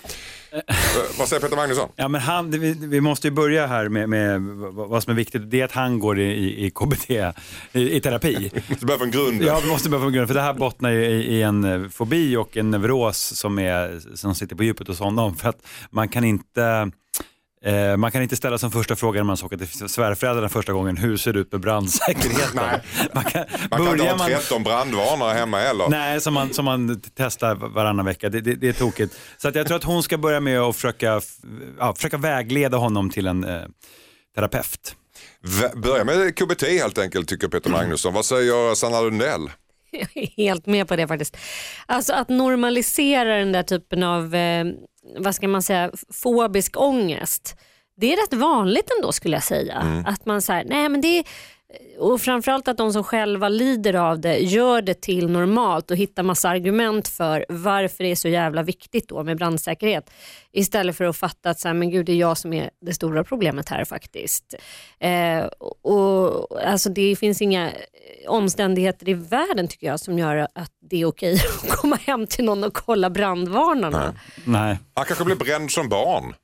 [0.53, 0.61] Eh,
[1.19, 1.89] Vad säger Peter Magnusson?
[1.97, 4.41] Ja, men han, vi, vi måste ju börja här med, med
[4.73, 5.51] vad som är viktigt.
[5.51, 7.11] Det är att han går i, i, KBT,
[7.73, 8.51] i, i terapi.
[8.81, 9.47] Vi börjar från grunden.
[9.47, 11.89] Ja, vi måste börja från grunden, för det här bottnar ju i, i en eh,
[11.89, 15.37] fobi och en neuros som, är, som sitter på djupet hos honom.
[15.37, 16.91] För att man kan inte
[17.65, 20.73] Eh, man kan inte ställa som första fråga när man ska åka till svärföräldrarna första
[20.73, 22.57] gången, hur ser det ut med brandsäkerheten?
[23.15, 25.89] Man kan, Man kan inte ha 13 brandvarnare hemma heller.
[25.89, 28.29] Nej, som man, som man testar varannan vecka.
[28.29, 29.15] Det, det, det är tokigt.
[29.39, 31.21] Så att jag tror att hon ska börja med att försöka,
[31.79, 33.61] ja, försöka vägleda honom till en eh,
[34.35, 34.97] terapeut.
[35.61, 38.15] V- Börja med KBT helt enkelt tycker Peter Magnusson.
[38.15, 39.51] Vad säger Sanna Lundell?
[40.15, 41.37] Jag är helt med på det faktiskt.
[41.87, 44.65] Alltså att normalisera den där typen av, eh,
[45.19, 45.91] vad ska man säga,
[46.23, 47.57] fobisk ångest.
[47.97, 50.05] Det är rätt vanligt ändå skulle jag säga.
[50.07, 51.25] Att man säger, nej men det är,
[51.99, 56.23] och framförallt att de som själva lider av det gör det till normalt och hittar
[56.23, 60.11] massa argument för varför det är så jävla viktigt då med brandsäkerhet.
[60.53, 62.95] Istället för att fatta att så här, men gud, det är jag som är det
[62.95, 64.55] stora problemet här faktiskt.
[65.01, 65.45] Eh,
[65.83, 67.71] och, alltså, det finns inga
[68.29, 72.45] omständigheter i världen tycker jag som gör att det är okej att komma hem till
[72.45, 74.15] någon och kolla brandvarnarna.
[74.45, 74.79] Nej.
[74.95, 76.35] Han kanske blev bränd som barn.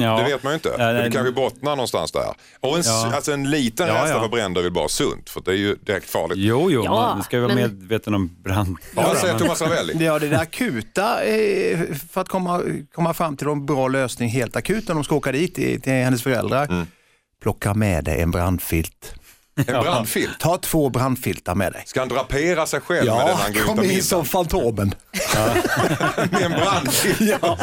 [0.00, 0.16] Ja.
[0.18, 0.68] Det vet man ju inte.
[0.78, 2.34] Ja, nej, det kanske bottnar någonstans där.
[2.60, 3.12] Och en, Ja.
[3.14, 4.20] alltså en liten Ja, ja.
[4.20, 5.30] för bränder är väl bara sunt.
[5.30, 6.38] För det är ju direkt farligt.
[6.38, 8.76] Jo, jo, Ja, man ska vara men- medveten om brand.
[8.94, 10.04] Vad säger Thomas Ravelli?
[10.04, 11.78] Ja, det är det akuta eh,
[12.10, 12.62] för att komma,
[12.94, 15.92] komma fram till en bra lösning helt akut när de ska åka dit till, till
[15.92, 16.86] hennes föräldrar.
[17.42, 19.14] Plocka med dig en brandfilt.
[19.66, 20.38] En brandfilt.
[20.38, 21.82] Ta två brandfiltar med dig.
[21.86, 24.24] Ska han drapera sig själv med den Ja, han går ut kom av in som
[24.24, 24.94] Fantomen.
[26.30, 27.20] Med en brandfilt.
[27.42, 27.58] Ja.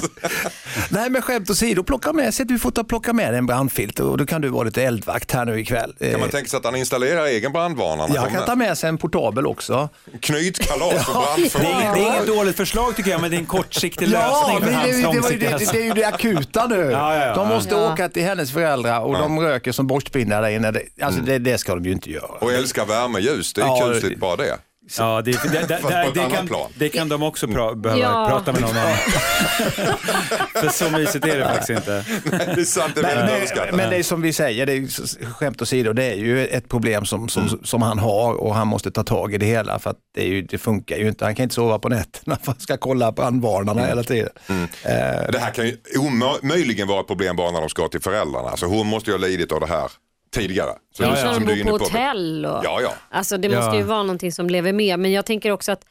[0.89, 3.99] Nej men skämt åsido, plocka med sig, du får ta plocka med dig en brandfilt
[3.99, 5.95] och då kan du vara lite eldvakt här nu ikväll.
[5.99, 7.95] Kan man Eh, tänka sig att han installerar egen brandvarnare?
[7.97, 8.45] när han jag kan kommer?
[8.47, 9.89] ta med sig en portabel också.
[10.21, 11.13] Knytkalas för
[11.61, 14.07] Det är, inget, det är inget dåligt förslag tycker jag, men det är en kortsiktig
[14.07, 15.93] Ja, lösning för men hans det, det, var ju långsiktiga det, det, det är ju
[15.93, 16.75] det akuta nu.
[16.91, 17.35] Ja, ja, ja.
[17.35, 17.93] De måste Ja.
[17.93, 20.71] åka till hennes föräldrar och de röker som borstpinnar där inne.
[20.71, 22.25] Det- Alltså det, det ska de ju inte göra.
[22.39, 24.57] Och älskar värmeljus, det är Ja, kusligt bara det.
[24.97, 26.71] Ja, det, det, det, det, kan, plan.
[26.75, 28.27] det kan de också pra, behöva Ja.
[28.29, 28.83] prata med någon om.
[30.61, 32.05] För så mysigt är det faktiskt inte.
[32.55, 35.25] Det är sant, det är Men, men, men det är som vi säger, det är,
[35.33, 38.91] skämt åsido, det är ju ett problem som, som, som han har och han måste
[38.91, 41.25] ta tag i det hela för att det, är ju, det funkar ju inte.
[41.25, 44.29] Han kan inte sova på nätterna för att han ska kolla brandvarnarna hela tiden.
[44.49, 48.49] Eh, Det här kan ju omöjligen vara ett problem bara när de ska till föräldrarna.
[48.49, 49.91] Alltså hon måste ju ha lidit av det här
[50.33, 50.71] tidigare.
[50.97, 51.15] Så Ja, ja.
[51.15, 51.83] Som de du är bor inne på på.
[51.83, 52.45] hotell.
[52.45, 52.93] Och, Ja, ja.
[53.09, 53.59] Alltså, det Ja.
[53.61, 54.99] måste ju vara någonting som lever med.
[54.99, 55.85] Men jag tänker också att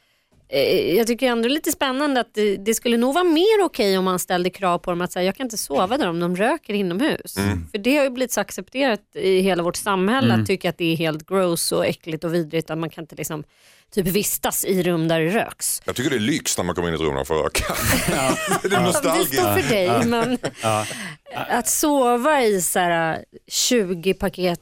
[0.49, 3.65] eh, jag tycker ändå det är lite spännande att det, det skulle nog vara mer
[3.65, 6.21] okej om man ställde krav på dem att säga jag kan inte sova där om
[6.21, 7.37] de röker inomhus.
[7.39, 7.67] Mm.
[7.71, 10.93] För det har ju blivit så accepterat i hela vårt samhälle att tycka att det
[10.93, 13.45] är helt gross och äckligt och vidrigt att man kan inte liksom
[13.95, 15.83] typ vistas i rum där det röks.
[15.85, 17.65] Jag tycker det är lyx när man kommer in i ett rum och får röka.
[18.63, 19.35] det är Det nostalgiskt.
[19.35, 20.39] står för dig men
[21.33, 24.59] att sova i så här 20 paket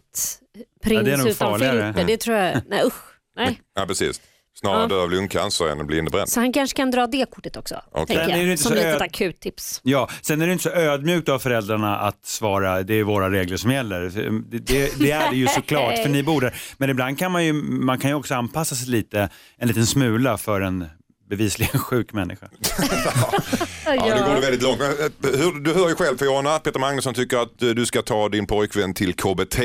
[0.84, 2.94] prins Ja, det är nog utan filter, det tror jag, nej usch.
[3.36, 3.60] Nej.
[3.74, 4.20] Ja, precis.
[4.60, 4.86] Snarare Ja.
[4.86, 6.28] dö av lungcancer än att bli innebränd.
[6.28, 8.06] Så han kanske kan dra det kortet också, Okej.
[8.06, 8.50] tänker Men är det jag.
[8.52, 9.80] inte Som så litet öd- akuttips.
[9.84, 13.56] Ja, sen är det inte så ödmjukt av föräldrarna att svara det är våra regler
[13.56, 14.00] som gäller.
[14.00, 16.54] Det, det, det är det ju såklart för ni bor där.
[16.78, 20.38] Men ibland kan man ju, man kan ju också anpassa sig lite, en liten smula
[20.38, 20.86] för en
[21.30, 22.48] bevisligen sjuk människa.
[23.94, 24.80] Ja, det går väldigt långt.
[24.80, 24.88] Eh,
[25.62, 28.94] Du hör ju själv Fiona, Peter Magnusson tycker att eh, du ska ta din pojkvän
[28.94, 29.58] till KBT.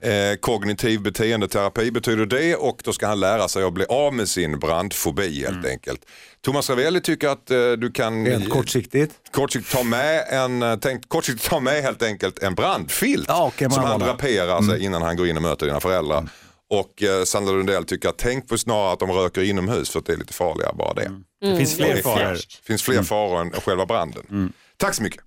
[0.00, 4.28] Eh, kognitiv beteendeterapi betyder det och då ska han lära sig att bli av med
[4.28, 6.00] sin brandfobi helt enkelt.
[6.44, 9.12] Thomas Ravelli tycker att eh, du kan rent kortsiktigt.
[9.30, 13.84] kortsiktigt ta med en, tänk, kortsiktigt ta med helt enkelt en brandfilt Ja, en som
[13.84, 16.28] han draperar sig innan han går in och möter dina föräldrar.
[16.70, 20.06] Och eh, Sandra Lundell tycker att tänk på snarare att de röker inomhus för att
[20.06, 21.10] det är lite farligare bara det.
[21.40, 22.16] Det finns fler Det är faror.
[22.34, 22.66] fräscht.
[22.66, 24.52] finns fler faror än själva branden.
[24.76, 25.20] Tack så mycket.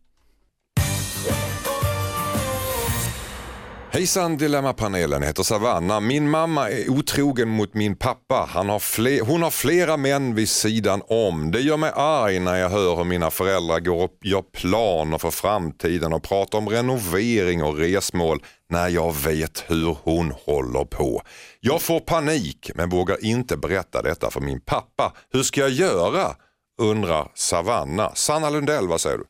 [3.91, 5.99] Hejsan Dilemmapanelen, jag heter Savanna.
[5.99, 8.49] Min mamma är otrogen mot min pappa.
[8.49, 11.51] Han har fler, hon har flera män vid sidan om.
[11.51, 15.31] Det gör mig arg när jag hör hur mina föräldrar går och gör planer för
[15.31, 21.21] framtiden och pratar om renovering och resmål när jag vet hur hon håller på.
[21.59, 25.13] Jag får panik men vågar inte berätta detta för min pappa.
[25.33, 26.35] Hur ska jag göra?
[26.81, 28.11] undrar Savanna.
[28.15, 29.23] Sanna Lundell, vad säger du?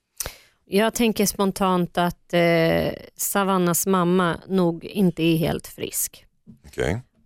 [0.71, 6.25] Jag tänker spontant att eh, Savannas mamma nog inte är helt frisk.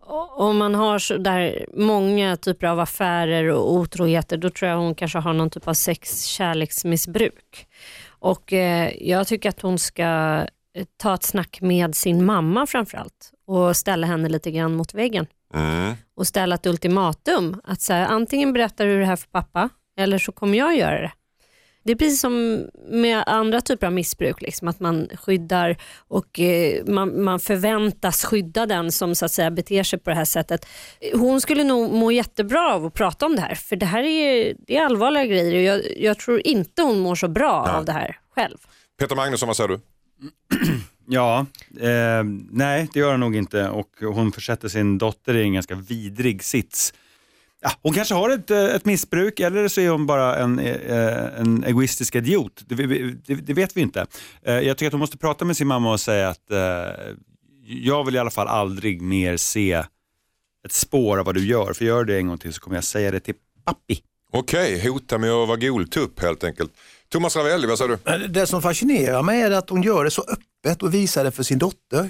[0.02, 4.78] Och- Om man har så där många typer av affärer och otroheter då tror jag
[4.78, 7.68] hon kanske har någon typ av sex-kärleksmissbruk.
[8.10, 13.32] Och eh, jag tycker att hon ska eh, ta ett snack med sin mamma framförallt
[13.48, 15.28] och ställa henne lite grann mot väggen.
[15.54, 15.94] Mm.
[16.16, 17.62] Och ställa ett ultimatum.
[17.64, 19.70] Att så här, antingen berättar du det här för pappa
[20.00, 21.12] eller så kommer jag göra det.
[21.84, 25.78] Det är precis som med andra typer av missbruk, liksom, att man skyddar
[26.08, 30.16] och eh, man, man förväntas skydda den som så att säga beter sig på det
[30.16, 30.66] här sättet.
[31.14, 34.56] Hon skulle nog må jättebra av att prata om det här, för det här är,
[34.68, 37.76] det är allvarliga grejer och jag, jag tror inte hon mår så bra Nej.
[37.76, 38.58] av det här själv.
[39.00, 39.80] Peter Magnusson, vad säger du?
[41.08, 41.46] Ja,
[41.80, 45.76] eh, nej det gör hon nog inte och hon försätter sin dotter i en ganska
[45.76, 46.94] vidrig sits.
[47.66, 51.40] Ja, hon kanske har ett, eh, ett missbruk eller så är hon bara en, eh,
[51.40, 52.64] en egoistisk idiot.
[52.68, 52.76] Det,
[53.26, 54.06] det, det vet vi inte.
[54.46, 56.58] Eh, Jag tycker att hon måste prata med sin mamma och säga att eh,
[57.66, 59.74] jag vill i alla fall aldrig mer se
[60.66, 61.74] ett spår av vad du gör.
[61.74, 63.36] För gör du det en gång till så kommer jag säga det till
[63.66, 64.02] pappi.
[64.32, 66.72] Okej, hota med att vara goltupp helt enkelt.
[67.10, 68.28] Thomas Ravelli, vad säger du?
[68.28, 71.44] Det som fascinerar mig är att hon gör det så öppet och visar det för
[71.44, 72.10] sin dotter.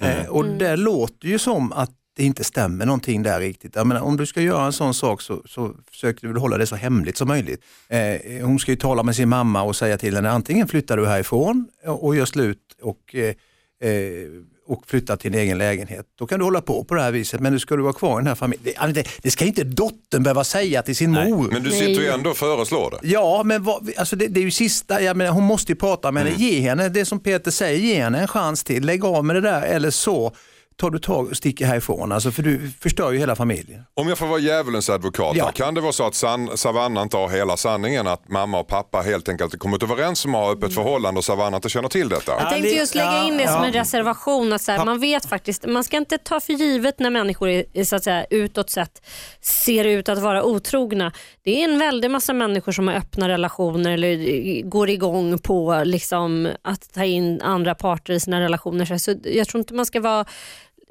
[0.00, 3.76] Eh, och det låter ju som att det inte stämmer någonting där riktigt.
[3.76, 6.58] Jag menar, om du ska göra en sån sak så, så försöker du väl hålla
[6.58, 7.64] det så hemligt som möjligt.
[7.88, 11.06] Eh, hon ska ju tala med sin mamma och säga till henne antingen flyttar du
[11.06, 14.28] härifrån och och gör slut och, eh, eh,
[14.66, 16.06] och flyttar till din egen lägenhet.
[16.18, 18.12] Då kan du hålla på på det här viset men nu ska du vara kvar
[18.12, 18.64] i den här familjen.
[18.64, 21.48] Det, alltså, det, det ska inte dottern behöva säga till sin mor.
[21.52, 21.78] Men du Nej.
[21.78, 23.08] sitter ju ändå och föreslår det.
[23.08, 26.12] Ja, men vad, alltså det, det är ju sista, jag menar, hon måste ju prata
[26.12, 29.24] med henne, ge henne det som Peter säger, ge henne en chans till, lägg av
[29.24, 30.32] med det där eller så
[30.76, 33.82] tar du tag och sticker härifrån, alltså, för du förstör ju hela familjen.
[33.94, 35.50] Om jag får vara djävulens advokat, Ja.
[35.54, 38.06] kan det vara så att San, Savanna inte har hela sanningen?
[38.06, 41.56] Att mamma och pappa helt enkelt kommit överens om att ha öppet förhållande och Savanna
[41.56, 42.32] inte känner till detta?
[42.40, 44.52] Jag tänkte just lägga in det som en reservation.
[44.52, 47.84] Att så här, man vet faktiskt, man ska inte ta för givet när människor är,
[47.84, 49.02] så att säga, utåt sett
[49.40, 51.12] ser ut att vara otrogna.
[51.44, 56.48] Det är en väldig massa människor som har öppna relationer eller går igång på liksom,
[56.62, 58.98] att ta in andra parter i sina relationer.
[58.98, 60.24] Så jag tror inte man ska vara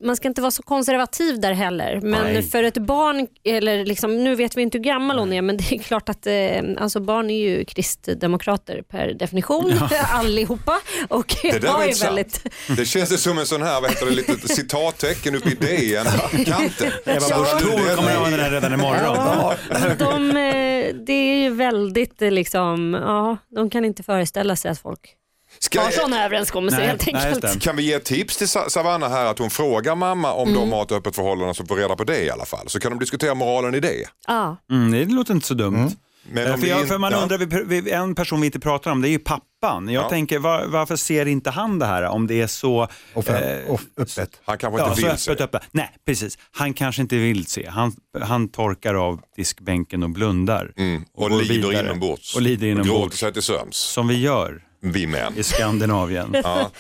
[0.04, 2.00] man ska inte vara så konservativ där heller.
[2.02, 2.44] Men Nej.
[2.44, 5.72] för ett barn, eller liksom, nu vet vi inte hur gammal hon är men det
[5.76, 6.34] är klart att eh,
[6.78, 9.74] alltså barn är ju kristdemokrater per definition
[10.12, 10.80] allihopa.
[11.10, 12.10] Och Det där var sant.
[12.10, 12.44] väldigt...
[12.78, 16.06] Det känns som en sån här, vad heter det, litet citattecken uppe i DN,
[16.46, 16.92] kanten.
[17.06, 19.16] Eva Busch Thor kommer använda den redan imorgon.
[19.16, 19.56] Ja,
[20.00, 24.80] de, eh, det är ju väldigt eh, liksom, ja, de kan inte föreställa sig att
[24.80, 25.16] folk
[25.64, 27.42] Ska, har sådana överenskommelser Nej, helt nej, enkelt.
[27.54, 27.60] det.
[27.60, 30.72] kan vi ge ett tips till Sa- Savanna här att hon frågar mamma om de
[30.72, 32.70] har ett öppet förhållande så får reda på det i alla fall.
[32.70, 34.06] Så kan de diskutera moralen i det.
[34.28, 34.58] Ja.
[34.72, 35.92] Mm, det låter inte så dumt.
[36.32, 37.18] Men Eh, för, jag, för man ja.
[37.22, 39.90] undrar, vi, vi, en person vi inte pratar om det är ju pappan.
[39.90, 40.10] Jag Ja.
[40.10, 43.72] tänker var, varför ser inte han det här om det är så Och, för, eh,
[43.74, 44.30] och öppet.
[44.46, 45.32] Han kanske Ja, inte så vill se.
[45.32, 45.62] öppet, öppet.
[45.72, 46.38] Nej, precis.
[46.52, 47.68] Han kanske inte vill se.
[47.70, 50.72] Han, han torkar av diskbänken och blundar.
[50.78, 51.04] Mm.
[51.14, 51.86] Och, går lider vidare.
[51.86, 52.36] inombords.
[52.36, 53.18] Och lider gråter inombords.
[53.20, 53.76] sig till sömns.
[53.78, 55.34] Som vi gör Vi män.
[55.38, 56.36] i Skandinavien.
[56.44, 56.72] Ja.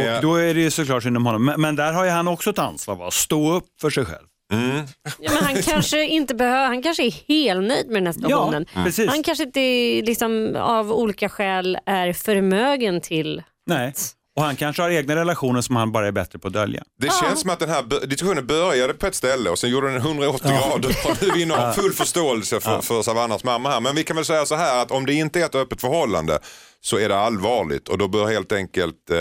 [0.00, 1.44] Eh, Och då är det ju såklart synd om honom.
[1.44, 3.10] Men, men där har ju han också ett ansvar, va?
[3.10, 4.26] stå upp för sig själv.
[4.52, 4.86] mm.
[5.18, 8.66] Ja, men han kanske inte behöver, han kanske är helnöjd med den här situationen.
[8.74, 9.10] precis.
[9.10, 9.60] Han kanske inte
[10.06, 13.92] liksom, av olika skäl är förmögen till Nej.
[14.36, 16.82] Och han kanske har egna relationer som han bara är bättre på att dölja.
[17.00, 19.96] Det känns som att den här diskussionen började på ett ställe och sen gjorde den
[19.96, 23.70] 180 grader och nu är vi inne och har full förståelse för, för Savannas mamma
[23.70, 23.80] här.
[23.80, 26.38] Men vi kan väl säga så här att om det inte är ett öppet förhållande
[26.84, 29.16] så är det allvarligt och då bör helt enkelt eh,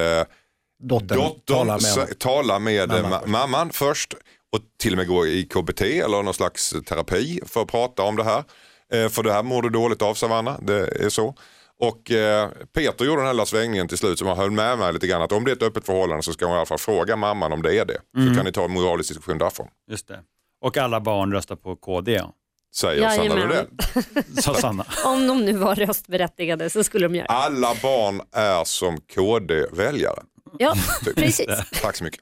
[0.84, 4.14] Dottern, dottern talar med tala med eh, Mamman ma- mamman först
[4.54, 8.16] och till och med gå i KBT eller någon slags terapi för att prata om
[8.16, 8.44] det här.
[8.94, 11.36] Eh, för det här mår du dåligt av Savanna, det är så.
[11.80, 14.94] Och eh, Peter gjorde den här lilla svängningen till slut som han höll med mig
[14.94, 16.78] lite grann att om det är ett öppet förhållande så ska hon i alla fall
[16.78, 17.98] fråga mamman om det är det.
[18.30, 19.68] Så kan ni ta en moralisk diskussion därifrån.
[19.92, 20.20] Just det.
[20.66, 22.22] Och alla barn röstar på KD,
[22.76, 23.40] Säger Sanna Jajamän.
[23.40, 24.34] Lundell.
[24.44, 24.86] sa Sanna.
[25.06, 27.34] Om de nu var röstberättigade så skulle de göra det.
[27.34, 30.24] Alla barn är som KD-väljare.
[30.60, 30.76] Ja,
[31.16, 31.48] precis.
[31.82, 32.20] Tack så mycket.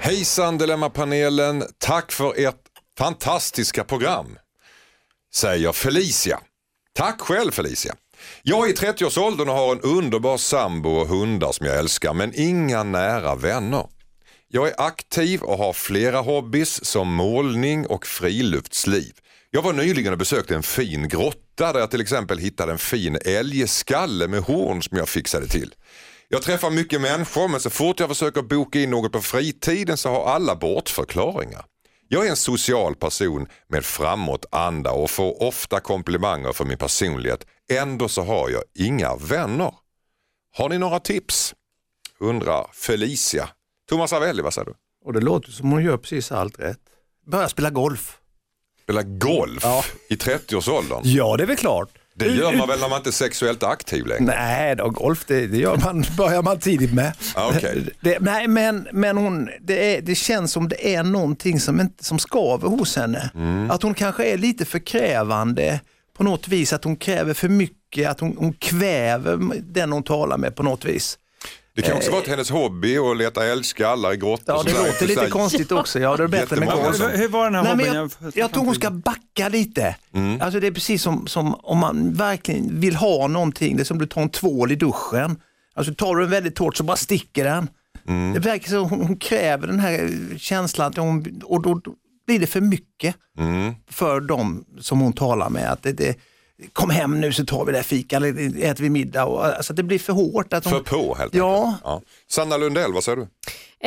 [0.00, 2.60] Hejsan Dilemmapanelen, tack för ert
[2.98, 4.38] fantastiska program.
[5.34, 6.40] Säger Felicia.
[6.92, 7.94] Tack själv Felicia.
[8.42, 12.32] Jag är i 30-årsåldern och har en underbar sambo och hundar som jag älskar men
[12.34, 13.86] inga nära vänner.
[14.54, 19.12] Jag är aktiv och har flera hobbys som målning och friluftsliv.
[19.50, 23.18] Jag var nyligen och besökte en fin grotta där jag till exempel hittade en fin
[23.24, 25.74] älgskalle med horn som jag fixade till.
[26.28, 30.08] Jag träffar mycket människor men så fort jag försöker boka in något på fritiden så
[30.08, 31.64] har alla bortförklaringar.
[32.08, 37.46] Jag är en social person med framåtanda och får ofta komplimanger för min personlighet.
[37.72, 39.74] Ändå så har jag inga vänner.
[40.56, 41.54] Har ni några tips?
[42.20, 43.48] Undrar Felicia.
[43.88, 44.74] Thomas Avelli, vad säger du?
[45.04, 46.78] Och det låter som hon gör precis allt rätt.
[47.26, 48.18] Börja spela golf.
[48.82, 49.84] Spela golf Ja.
[50.10, 51.00] i 30-årsåldern?
[51.04, 51.88] Ja, det är väl klart.
[52.16, 54.24] Det gör man väl när man inte är sexuellt aktiv längre?
[54.24, 57.12] Nej, då, golf det, det gör man, börjar man tidigt med.
[57.36, 57.88] Okej.
[58.00, 62.04] Det, nej, men, men hon, det, är, det känns som det är någonting som, inte,
[62.04, 63.30] som skaver hos henne.
[63.34, 63.70] Mm.
[63.70, 65.80] Att hon kanske är lite för krävande
[66.16, 70.38] på något vis, att hon kräver för mycket, att hon, hon kväver den hon talar
[70.38, 71.18] med på något vis.
[71.76, 74.54] Det kan också vara att hennes hobby att leta älgskallar i grottor.
[74.56, 76.00] Ja, det låter lite konstigt också.
[76.00, 77.00] Ja, det är bättre med golf.
[77.00, 78.10] Hur, hur var den här Nej, hobbyn?
[78.20, 79.96] jag, jag tror hon ska backa lite.
[80.40, 83.98] Alltså det är precis som, som om man verkligen vill ha någonting, det är som
[83.98, 85.36] du tar en tvål i duschen.
[85.74, 87.68] Alltså tar du den väldigt hårt så bara sticker den.
[88.34, 91.94] Det verkar som hon, hon kräver den här känslan att hon, och då, då
[92.26, 93.16] blir det för mycket
[93.90, 95.72] för dem som hon talar med.
[95.72, 96.16] Att det, det,
[96.72, 98.28] Kom hem nu så tar vi det här fika eller
[98.64, 99.24] äter vi middag.
[99.24, 100.52] Och, alltså det blir för hårt.
[100.52, 101.64] Att hon, För på helt Ja.
[101.66, 101.80] enkelt.
[101.84, 102.00] Ja.
[102.30, 103.26] Sanna Lundell, vad säger du?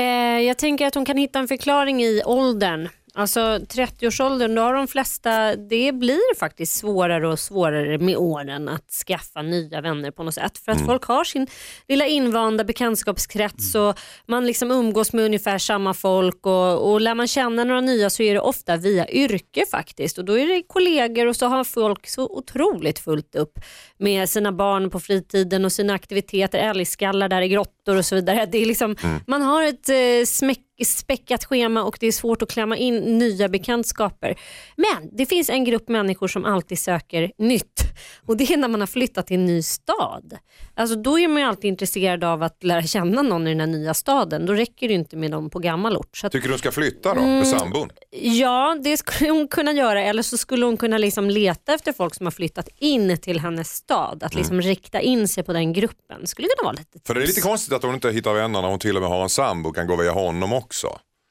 [0.02, 2.90] Eh, jag tänker att hon kan hitta en förklaring i åldern.
[3.18, 8.92] Alltså 30-årsåldern, då har de flesta, det blir faktiskt svårare och svårare med åren att
[9.08, 10.58] skaffa nya vänner på något sätt.
[10.58, 11.48] För att folk har sin
[11.88, 17.28] lilla invanda bekantskapskrets och man liksom umgås med ungefär samma folk och, och lär man
[17.28, 21.26] känna några nya så är det ofta via yrke faktiskt och då är det kollegor
[21.28, 23.60] och så har folk så otroligt fullt upp
[23.98, 28.46] med sina barn på fritiden och sina aktiviteter, älgskallar där i grottor och så vidare.
[28.46, 28.96] Det är liksom,
[29.28, 33.50] Man har ett eh, smäck, späckat schema och det är svårt att klämma in nya
[33.50, 34.40] bekantskaper.
[34.76, 37.82] Men det finns en grupp människor som alltid söker nytt
[38.26, 40.38] och det är när man har flyttat till en ny stad.
[40.76, 43.68] Alltså då är man ju alltid intresserad av att lära känna någon i den här
[43.68, 44.46] nya staden.
[44.46, 46.22] Då räcker det inte med dem på gammal ort.
[46.24, 47.38] Att, Tycker du hon ska flytta då, Mm.
[47.38, 47.90] med sambon?
[48.22, 52.16] ja, det skulle hon kunna göra eller så skulle hon kunna liksom leta efter folk
[52.16, 54.24] som har flyttat in till hennes stad.
[54.24, 56.28] Att liksom rikta in sig på den gruppen.
[56.28, 58.70] Skulle kunna vara lite För det är lite konstigt att hon inte hittar vänner när
[58.70, 60.67] hon till och med har en sambo och kan gå via honom också.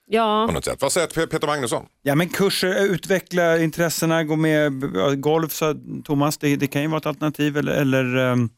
[0.09, 0.45] Ja.
[0.49, 0.83] På något sätt.
[0.83, 1.87] Vad säger Pe- Peter Magnusson?
[2.03, 4.73] Ja men kurser, utveckla intressena, gå med
[5.21, 5.75] golf sa
[6.05, 8.49] Thomas, det, det kan ju vara ett alternativ eller, eller ehm,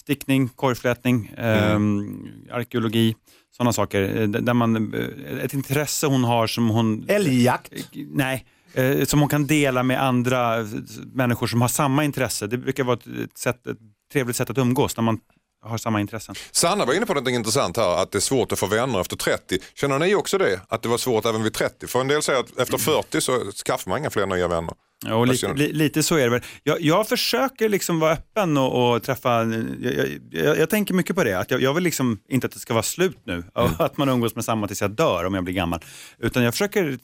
[0.00, 1.34] stickning, korgflätning,
[1.74, 3.16] um, arkeologi
[3.56, 4.20] sådana saker.
[4.22, 7.04] eh, Där man, eh, ett intresse hon har som hon...
[7.08, 7.72] Älgjakt.
[7.94, 10.66] Nej, eh, som hon kan dela med andra eh,
[11.12, 12.46] människor som har samma intresse.
[12.46, 13.78] Det brukar vara ett, ett, sätt, ett
[14.12, 15.18] trevligt sätt att umgås när man
[15.62, 16.34] har samma intressen.
[16.50, 19.16] Sanna var inne på något intressant här, att det är svårt att få vänner efter
[19.16, 19.58] 30.
[19.74, 20.60] Känner ni också det?
[20.68, 21.86] Att det var svårt även vid 30?
[21.86, 24.74] För en del säger att efter 40 så skaffar man inga fler nya vänner.
[25.06, 26.42] Ja, och Vad lite, lite så är det väl.
[26.62, 29.44] Jag, jag försöker liksom vara öppen och, och träffa,
[29.80, 32.74] jag, jag, jag, tänker mycket på det, att jag, vill liksom inte att det ska
[32.74, 33.72] vara slut nu, Mm.
[33.78, 35.80] att man umgås med samma tills jag dör om jag blir gammal.
[36.18, 36.98] Utan jag försöker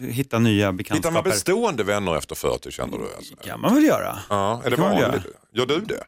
[0.00, 1.22] hitta nya Hittar man bekantskaper.
[1.30, 3.04] bestående vänner efter 40 känner du?
[3.16, 3.36] Alltså?
[3.36, 4.18] kan man väl göra.
[4.28, 5.22] Ja, är det väl vanligt?
[5.52, 6.04] Gör du det?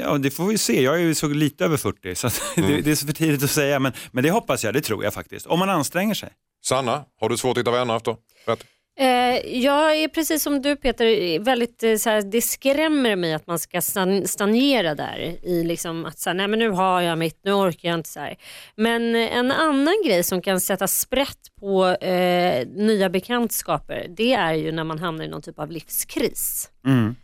[0.00, 0.82] Ja, det får vi se.
[0.82, 2.70] Jag är ju så lite över 40 så Mm.
[2.70, 3.78] det, det är så för tidigt att säga.
[3.78, 5.46] Men, men det hoppas jag, det tror jag faktiskt.
[5.46, 6.28] Om man anstränger sig.
[6.64, 8.16] Sanna, har du svårt att hitta vänner efter
[8.46, 8.64] 30?
[9.00, 13.46] Eh, jag är precis som du Peter, väldigt, eh, så här, det skrämmer mig att
[13.46, 13.80] man ska
[14.24, 17.88] stagnera där i liksom att så här, nej men nu har jag mitt, nu orkar
[17.88, 18.36] jag inte så här.
[18.74, 24.54] Men eh, en annan grej som kan sätta sprätt på eh, nya bekantskaper det är
[24.54, 26.70] ju när man hamnar i någon typ av livskris.
[26.86, 27.16] Mm.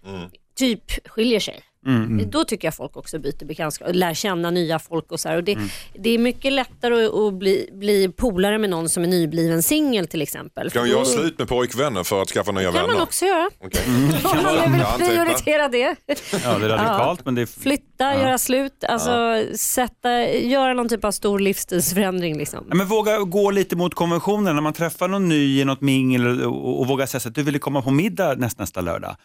[0.55, 1.61] Typ skiljer sig.
[1.87, 2.31] Mm.
[2.31, 5.13] Då tycker jag folk också byter bekantskap och lär känna nya folk.
[5.13, 5.37] och så här.
[5.37, 5.69] Och det, Mm.
[5.95, 10.07] det är mycket lättare att, att bli, bli polare med någon som är nybliven singel
[10.07, 10.71] till exempel.
[10.71, 12.93] Kan vi göra slut med pojkvänner för att skaffa nya kan vänner?
[12.95, 13.51] man också göra.
[13.65, 13.81] Okej.
[13.87, 15.25] Om man Jag vill antecknar.
[15.25, 15.97] prioritera det.
[16.45, 17.47] Ja, det är radikalt men det är...
[17.47, 22.39] Flytta, göra slut, alltså sätta, göra någon typ av stor livsstilsförändring.
[22.39, 22.65] Liksom.
[22.69, 26.27] Ja, men våga gå lite mot konventionen när man träffar någon ny i något mingel
[26.45, 29.17] och, och, och våga säga att du vill komma på middag nästa, nästa lördag.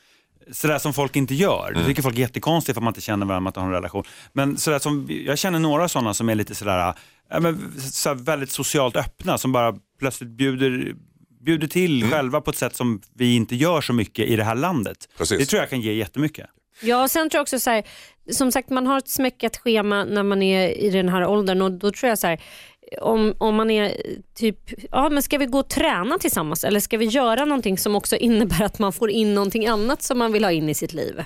[0.51, 1.73] Sådär som folk inte gör.
[1.75, 3.73] Det tycker folk är jättekonstigt för att man inte känner varandra, man inte har en
[3.73, 4.03] relation.
[4.33, 6.93] Men sådär som, jag känner några sådana som är lite sådär,
[7.29, 10.93] ja, men, sådär väldigt socialt öppna som bara plötsligt bjuder,
[11.45, 14.55] bjuder till själva på ett sätt som vi inte gör så mycket i det här
[14.55, 14.97] landet.
[15.17, 15.39] Precis.
[15.39, 16.47] Det tror jag kan ge jättemycket.
[16.81, 17.83] Ja, och sen tror jag också så här,
[18.31, 21.71] som sagt man har ett smäckat schema när man är i den här åldern och
[21.71, 22.41] då tror jag så här,
[22.99, 23.97] om, om man är
[24.33, 24.59] typ,
[24.91, 28.15] ja men ska vi gå och träna tillsammans eller ska vi göra någonting som också
[28.15, 31.23] innebär att man får in någonting annat som man vill ha in i sitt liv?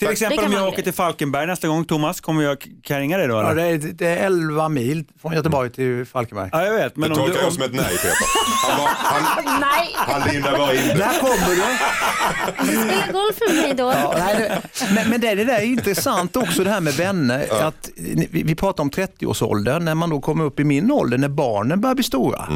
[0.00, 3.28] Till exempel kan om jag åker till Falkenberg nästa gång, Thomas, kommer jag carringa dig
[3.28, 3.34] då?
[3.34, 3.62] Ja, Eller?
[3.62, 6.48] det, är, det är 11 mil från Göteborg till Falkenberg.
[6.52, 6.96] Ja, jag vet.
[6.96, 8.10] Men Det om tolkar du, jag om, som ett nej Peter.
[8.68, 10.94] Han, var, han, Nej, han lindar bara in det.
[10.94, 11.62] Där kommer du!
[12.56, 13.92] spela golf med mig då.
[13.92, 14.62] Ja, nej, det,
[14.94, 17.46] men, men det, det där är intressant också det här med vänner.
[17.62, 21.28] Att, vi, vi pratar om 30-årsåldern, när man då kommer upp i min ålder, när
[21.28, 22.48] barnen börjar bli stora.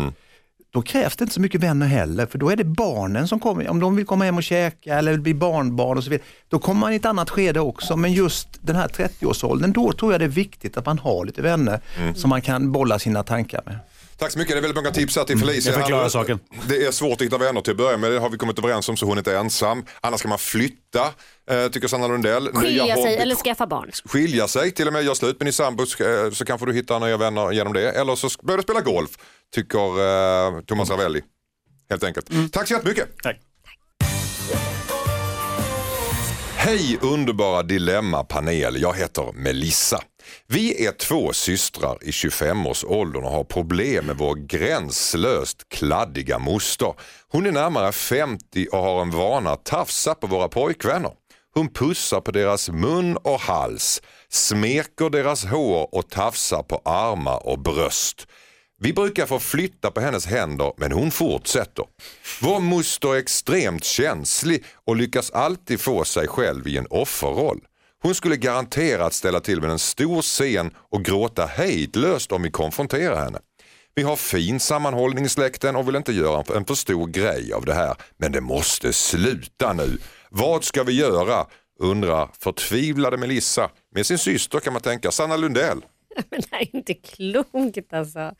[0.75, 3.69] Då krävs det inte så mycket vänner heller, för då är det barnen som kommer,
[3.69, 6.27] om de vill komma hem och käka eller bli barnbarn och så vidare.
[6.49, 10.13] Då kommer man i ett annat skede också, men just den här 30-årsåldern, då tror
[10.13, 11.81] jag det är viktigt att man har lite vänner
[12.15, 13.77] som man kan bolla sina tankar med.
[14.19, 15.73] Tack så mycket, det är väldigt många tips här till Felicia.
[15.73, 16.39] jag förklarar Han- saken.
[16.69, 18.89] Det är svårt att hitta vänner till att börja med, det har vi kommit överens
[18.89, 19.85] om så hon är inte ensam.
[20.01, 21.07] Annars ska man flytta,
[21.51, 22.49] eh, tycker Sanna Lundell.
[22.53, 23.91] Skilja Nya sig hobby- eller skaffa barn.
[24.05, 27.01] skilja sig, till och med göra slut med din sambo eh, så kanske du hittar
[27.01, 27.91] nya vänner genom det.
[27.91, 29.11] Eller så börjar du spela golf,
[29.55, 29.79] tycker
[30.57, 31.21] eh, Thomas Ravelli.
[31.91, 32.53] Helt enkelt.
[32.53, 33.09] Tack så jättemycket.
[33.23, 33.37] Tack.
[36.57, 40.01] Hej underbara Dilemma-panel, jag heter Melissa.
[40.47, 46.95] Vi är två systrar i 25-årsåldern och har problem med vår gränslöst kladdiga moster.
[47.29, 51.13] Hon är närmare 50 och har en vana att tafsa på våra pojkvänner.
[51.55, 57.59] Hon pussar på deras mun och hals, smeker deras hår och tafsar på armar och
[57.59, 58.27] bröst.
[58.81, 61.85] Vi brukar få flytta på hennes händer men hon fortsätter.
[62.41, 67.61] Vår moster är extremt känslig och lyckas alltid få sig själv i en offerroll.
[68.05, 73.25] Hon skulle garanterat ställa till med en stor scen och gråta hejdlöst om vi konfronterar
[73.25, 73.39] henne.
[73.95, 77.65] Vi har fin sammanhållning i släkten och vill inte göra en för stor grej av
[77.65, 77.95] det här.
[78.17, 79.99] Men det måste sluta nu.
[80.31, 81.47] Vad ska vi göra?
[81.81, 83.71] Undrar förtvivlade Melissa.
[83.95, 85.81] Med sin syster kan man tänka, Sanna Lundell.
[86.31, 88.35] Men det här är inte klokt alltså.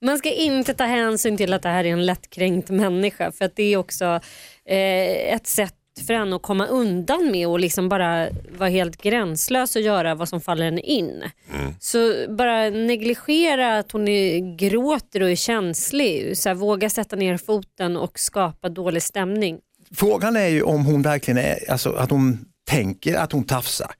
[0.00, 3.56] Man ska inte ta hänsyn till att det här är en lättkränkt människa för att
[3.56, 4.04] det är också
[4.66, 5.74] eh, ett sätt
[6.06, 8.28] för henne att komma undan med och liksom bara
[8.58, 11.22] vara helt gränslös och göra vad som faller henne in.
[11.80, 16.38] Så bara negligera att hon är, gråter och är känslig.
[16.38, 19.58] Så här, våga sätta ner foten och skapa dålig stämning.
[19.94, 23.90] Frågan är ju om hon verkligen är, alltså att hon tänker att hon tafsar.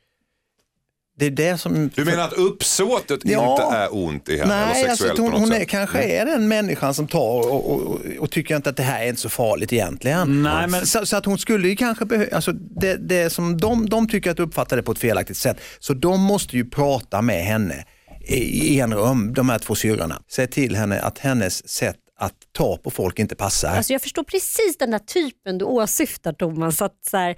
[1.19, 1.91] Det är det som...
[1.95, 3.51] Du menar att uppsåtet Ja.
[3.53, 4.55] inte är ont i henne?
[4.55, 8.01] eller Nej, sexuellt alltså, hon, hon är, kanske är den människan som tar och, och,
[8.19, 10.43] och, tycker inte att det här är inte så farligt egentligen.
[10.43, 13.89] Nej, men- så, så att hon skulle ju kanske behöva, alltså det, det som de,
[13.89, 17.45] de tycker att uppfattar det på ett felaktigt sätt, så de måste ju prata med
[17.45, 17.85] henne
[18.29, 18.35] i
[18.75, 20.23] i en rum, de här två syrrorna.
[20.31, 23.69] Säg till henne att hennes sätt att ta på folk inte passar.
[23.77, 26.83] Alltså jag förstår precis den där typen du åsyftar Thomas.
[26.83, 27.37] Att, så här,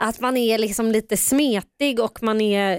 [0.00, 2.70] att man är liksom lite smetig och man är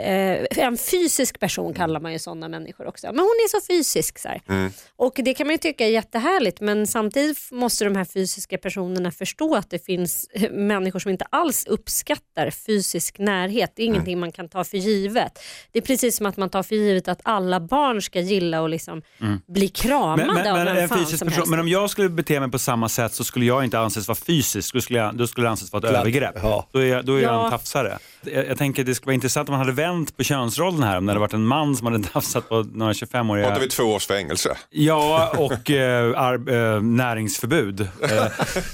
[0.51, 3.07] eh, en fysisk person kallar man ju sådana människor också.
[3.07, 4.19] Men hon är så fysisk.
[4.19, 4.71] Så här.
[4.95, 9.11] Och det kan man ju tycka är jättehärligt men samtidigt måste de här fysiska personerna
[9.11, 13.73] förstå att det finns eh, människor som inte alls uppskattar fysisk närhet.
[13.75, 15.39] Det är ingenting man kan ta för givet.
[15.71, 18.69] Det är precis som att man tar för givet att alla barn ska gilla och
[18.69, 19.01] liksom
[19.47, 21.49] bli kramade Men, men, av men, en fysisk som person, helst.
[21.49, 24.15] men om jag skulle bete mig på samma sätt så skulle jag inte anses vara
[24.15, 26.01] fysisk, då skulle, jag, då skulle det anses vara ett Klart.
[26.01, 26.35] övergrepp.
[26.35, 26.67] Ja.
[26.71, 27.45] Då är, jag, då är jag Ja.
[27.45, 27.97] en tafsare.
[28.21, 30.97] Jag, jag tänker att det skulle vara intressant om man hade vänt på könsrollen här,
[30.97, 33.45] om det hade varit en man som hade tafsat på några 25-åriga...
[33.47, 34.57] Pratar vi två års fängelse?
[34.69, 37.81] Ja, och eh, ar- eh, näringsförbud.
[37.81, 38.23] Eh,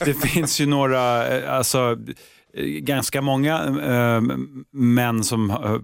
[0.06, 1.98] det finns ju några, eh, alltså
[2.58, 4.22] eh, ganska många eh,
[4.74, 5.76] män som, eh,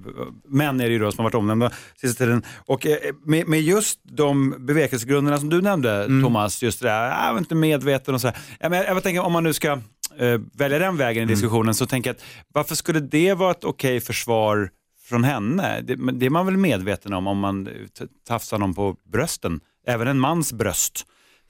[0.47, 1.71] män är det ju då som har varit omnämnda
[2.01, 2.43] sista tiden.
[2.57, 7.31] Och eh, med, med just de bevekelsegrunderna som du nämnde Thomas, just det där, jag
[7.33, 8.37] var inte medveten och sådär.
[8.59, 9.77] Ja, men jag, jag tänker om man nu ska
[10.19, 13.63] eh, välja den vägen i diskussionen så tänker jag att varför skulle det vara ett
[13.63, 14.69] okej försvar
[15.09, 15.81] från henne?
[15.81, 17.73] Det, det är man väl medveten om om man eh,
[18.27, 19.59] tafsar någon på brösten.
[19.87, 21.05] Även en mans bröst,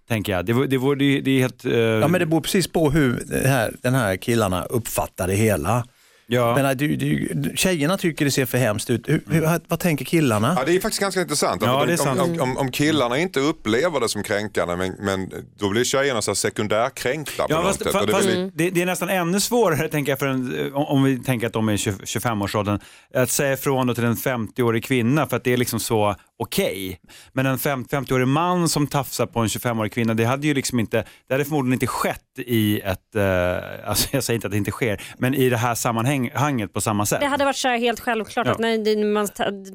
[0.08, 0.46] tänker jag.
[0.46, 1.66] Det, vore- det, det, det är helt...
[1.66, 5.86] eh, Ja men det beror precis på hur här, den här killarna uppfattar det hela.
[6.32, 6.56] Ja.
[6.56, 9.10] Men, äh, du, du, tjejerna tycker det ser för hemskt ut.
[9.10, 10.54] Hur, hur, vad tänker killarna?
[10.60, 11.62] Ja, det är faktiskt ganska intressant.
[11.66, 12.20] Ja, är om, sant.
[12.20, 16.36] om, om, om killarna inte upplever det som kränkande men, men då blir tjejerna så
[16.36, 17.92] sekundärkränkta på Ja, fast, sätt.
[17.92, 20.74] fa, Och det fast blir- det, det är nästan ännu svårare, tänker jag, för en,
[20.74, 22.80] om, om vi tänker att de är i 20 25-årsåldern,
[23.16, 27.00] att säga ifrån till en 50-årig kvinna för att det är liksom så okej.
[27.34, 30.80] Men en fem- 50-årig man som tafsar på en 25-årig kvinna, det hade ju liksom
[30.80, 33.58] inte, det hade förmodligen inte skett i ett, eh,
[33.90, 37.06] alltså jag säger inte att det inte sker, men i det här sammanhanget på samma
[37.06, 37.20] sätt.
[37.20, 38.54] Det hade varit så här helt självklart Ja.
[38.54, 39.28] att nej, det, man,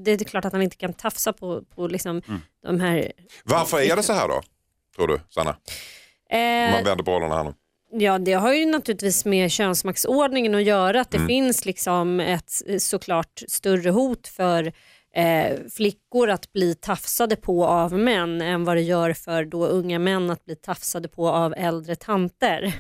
[0.05, 2.41] det är klart att han inte kan tafsa på, på liksom Mm.
[2.67, 3.13] de här...
[3.45, 4.43] Varför är det så här då?
[4.97, 5.51] Tror du, Sanna?
[5.51, 7.55] Om Eh, man vänder på rollerna här nu.
[7.93, 11.01] Ja, det har ju naturligtvis med könsmaktsordningen att göra.
[11.01, 11.29] Att det Mm.
[11.29, 14.73] finns liksom ett såklart större hot för
[15.17, 19.99] eh, flickor att bli tafsade på av män än vad det gör för då unga
[19.99, 22.73] män att bli tafsade på av äldre tanter.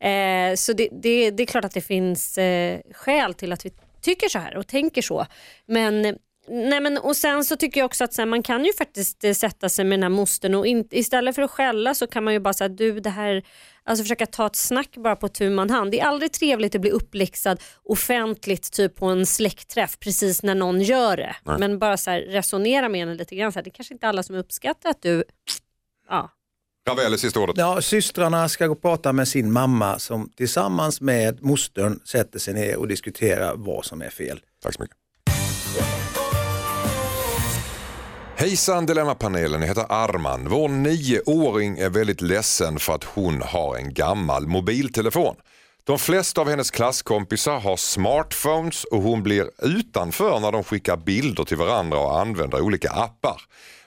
[0.00, 3.70] Eh, så det, det, det är klart att det finns eh, skäl till att vi
[4.00, 5.26] tycker så här och tänker så.
[5.66, 6.18] Men
[6.48, 9.32] Nej, men, och sen så tycker jag också att här, man kan ju faktiskt eh,
[9.32, 12.32] sätta sig med den här mostern och in, istället för att skälla så kan man
[12.32, 13.42] ju bara säga du det här,
[13.84, 15.90] alltså försöka ta ett snack bara på tu man hand.
[15.90, 20.80] Det är aldrig trevligt att bli uppläxad offentligt typ på en släktträff precis när någon
[20.80, 21.36] gör det.
[21.58, 23.52] Men bara så här, resonera med henne lite grann.
[23.52, 25.24] Så här, det är kanske inte alla som uppskattar att du,
[26.08, 26.30] ja.
[26.88, 27.56] Ravel är sista ordet.
[27.56, 32.54] Ja, systrarna ska gå och prata med sin mamma som tillsammans med mostern sätter sig
[32.54, 34.40] ner och diskuterar vad som är fel.
[34.62, 34.96] Tack så mycket.
[38.36, 40.48] Hejsan Dilemmapanelen, jag heter Arman.
[40.48, 45.36] Vår nioåring är väldigt ledsen för att hon har en gammal mobiltelefon.
[45.84, 51.44] De flesta av hennes klasskompisar har smartphones och hon blir utanför när de skickar bilder
[51.44, 53.42] till varandra och använder olika appar.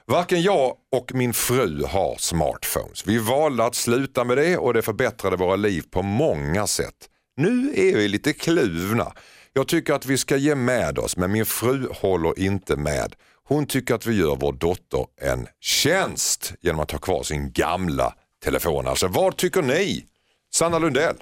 [0.05, 3.07] Varken jag och min fru har smartphones.
[3.07, 6.95] Vi valde att sluta med det och det förbättrade våra liv på många sätt.
[7.37, 9.13] Nu är vi lite kluvna.
[9.53, 13.15] Jag tycker att vi ska ge med oss men min fru håller inte med.
[13.47, 18.13] Hon tycker att vi gör vår dotter en tjänst genom att ha kvar sin gamla
[18.43, 18.87] telefon.
[18.87, 20.05] Alltså vad tycker ni?
[20.53, 21.15] Sanna Lundell?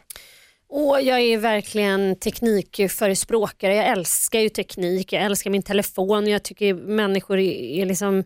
[0.70, 3.76] Åh, jag är verkligen teknikförespråkare.
[3.76, 6.28] Jag älskar ju teknik, jag älskar min telefon.
[6.28, 8.24] Jag tycker människor är, liksom...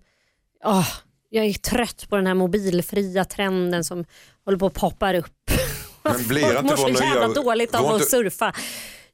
[0.66, 0.88] åh,
[1.30, 4.06] jag är trött på den här mobilfria trenden som
[4.46, 5.52] håller på att poppar upp.
[6.04, 8.54] Men blir inte mår så jävla dåligt av att surfa.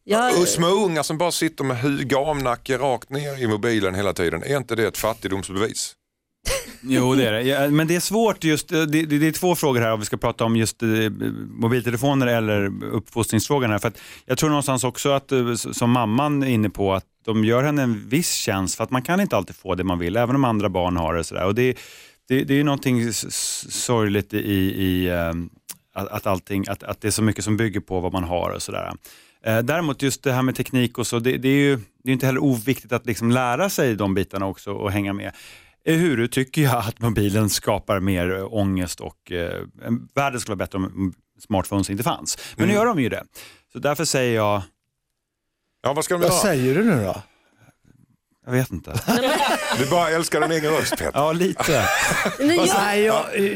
[0.07, 4.13] Jag, Och små ungar som bara sitter med hu- gamnacke rakt ner i mobilen hela
[4.13, 4.43] tiden.
[4.43, 5.93] Är inte det ett fattigdomsbevis?
[6.81, 7.41] Jo, det är det.
[7.41, 10.05] Ja, men det är svårt just, det, det, det är två frågor här om vi
[10.05, 10.89] ska prata om just eh,
[11.47, 13.79] mobiltelefoner eller uppfostringsfrågan här.
[13.79, 17.45] För att jag tror någonstans också att, eh, som mamman är inne på, att de
[17.45, 20.17] gör henne en viss tjänst för att man kan inte alltid få det man vill,
[20.17, 21.19] även om andra barn har det.
[21.19, 21.45] och sådär.
[21.45, 21.77] Och det,
[22.27, 24.37] det, det är ju någonting sorgligt i,
[24.83, 25.33] i eh,
[25.95, 28.49] att, att, allting, att, att det är så mycket som bygger på vad man har
[28.49, 28.93] och sådär.
[29.45, 32.13] Eh, Däremot just det här med teknik och så, det, det är ju det är
[32.13, 35.31] inte heller oviktigt att liksom lära sig de bitarna också och hänga med.
[35.87, 39.61] Ehuru tycker jag att mobilen skapar mer eh, ångest och eh,
[40.15, 42.37] världen skulle vara bättre om smartphones inte fanns.
[42.57, 43.23] Men nu gör de ju det.
[43.71, 44.61] Så därför säger jag,
[45.83, 47.21] Ja, vad ska de Vad säger du nu då?
[48.45, 48.93] Jag vet inte.
[49.79, 51.11] Du bara älskar din egen röst Peter.
[51.13, 51.85] Ja, lite.
[52.39, 53.03] Nej, jag, Nej,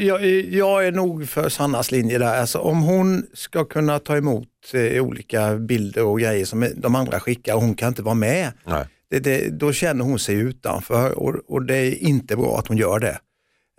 [0.06, 2.40] jag, jag, jag är nog för Sannas linje där.
[2.40, 7.20] Alltså, om hon ska kunna ta emot eh, olika bilder och grejer som de andra
[7.20, 8.84] skickar och hon kan inte vara med, Nej.
[9.10, 12.76] det, det, då känner hon sig utanför och, och det är inte bra att hon
[12.76, 13.18] gör det.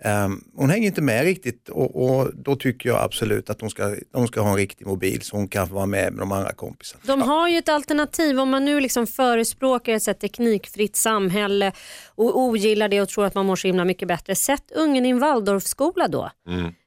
[0.04, 3.96] Ehm, hon hänger inte med riktigt och, och då tycker jag absolut att hon ska,
[4.12, 6.52] de ska ha en riktig mobil så hon kan få vara med med de andra
[6.52, 7.02] kompisarna.
[7.06, 11.72] De har ju ett alternativ om man nu liksom förespråkar ett teknikfritt samhälle
[12.14, 14.34] och ogillar det och tror att man mår så himla mycket bättre.
[14.34, 16.30] Sätt ungen i en Waldorfskola då.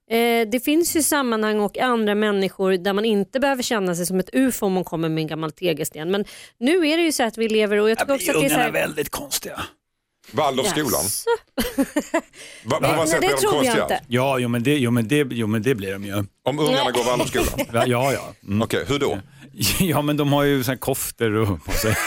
[0.10, 4.20] Eh, det finns ju sammanhang och andra människor där man inte behöver känna sig som
[4.20, 6.12] ett ufo om man kommer med en gammal tegelsten.
[6.12, 6.26] Men
[6.58, 8.50] nu är det ju så att vi lever och jag tycker också att det är
[8.50, 8.72] så här...
[8.72, 9.62] väldigt konstiga.
[10.32, 11.04] Waldorfskolan.
[11.04, 11.30] Jaså?
[12.64, 13.84] Va, på vad sätt det är de tror jag konstiga?
[13.84, 14.02] inte.
[14.08, 16.24] Ja, jo men, det, jo, men det, jo men det blir de ju.
[16.46, 17.48] Om ungarna går Waldorfskolan?
[17.74, 18.14] Ja, ja.
[18.14, 18.34] ja.
[18.44, 18.62] Mm.
[18.62, 19.20] Okej, hur då?
[19.80, 21.98] Ja men de har ju såna här koftor och på sig.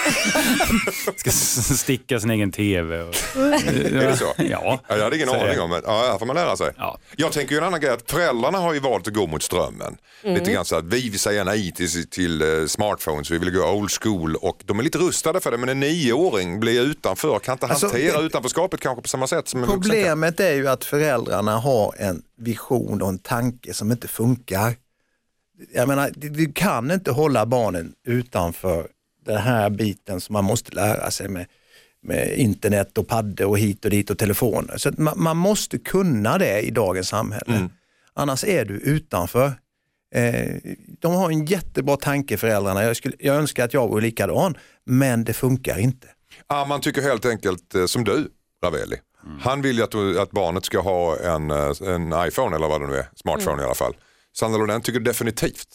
[1.16, 1.30] Ska
[1.74, 3.00] sticka sin egen TV.
[3.02, 3.14] Och...
[3.36, 4.24] Är det så?
[4.36, 4.80] Ja.
[4.88, 5.82] Ja, jag hade ingen aning om det.
[5.84, 6.72] Ja, här får man lära sig.
[6.76, 6.98] Ja.
[7.16, 9.96] Jag tänker ju en annan grej, att föräldrarna har ju valt att gå mot strömmen.
[10.22, 10.34] Mm.
[10.38, 13.90] Lite grann så att vi säger nej till, till eh, smartphones, vi vill gå old
[14.02, 17.66] school och de är lite rustade för det men en nioåring blir utanför, kan inte
[17.66, 19.82] Alltså, hantera det- utanförskapet kanske på samma sätt som en vuxen.
[19.82, 24.74] Problemet är ju att föräldrarna har en vision och en tanke som inte funkar.
[25.74, 28.88] Jag menar, du- kan inte hålla barnen utanför
[29.26, 31.46] den här biten som man måste lära sig med,
[32.02, 34.76] med internet och paddor och hit och dit och telefoner.
[34.76, 37.68] Så att man, man måste kunna det i dagens samhälle.
[38.14, 39.52] Annars är du utanför.
[40.14, 40.56] Eh,
[41.00, 42.84] de har en jättebra tanke föräldrarna.
[42.84, 46.06] Jag, skulle, jag önskar att jag var likadan, men det funkar inte.
[46.46, 48.28] Ah, man tycker helt enkelt eh, som du,
[48.64, 48.96] Ravelli.
[49.26, 49.38] Mm.
[49.40, 52.86] Han vill ju att, att barnet ska ha en, eh, en iPhone eller vad det
[52.86, 53.62] nu är, smartphone Mm.
[53.62, 53.94] i alla fall.
[54.38, 55.66] Sandra Lundell tycker definitivt.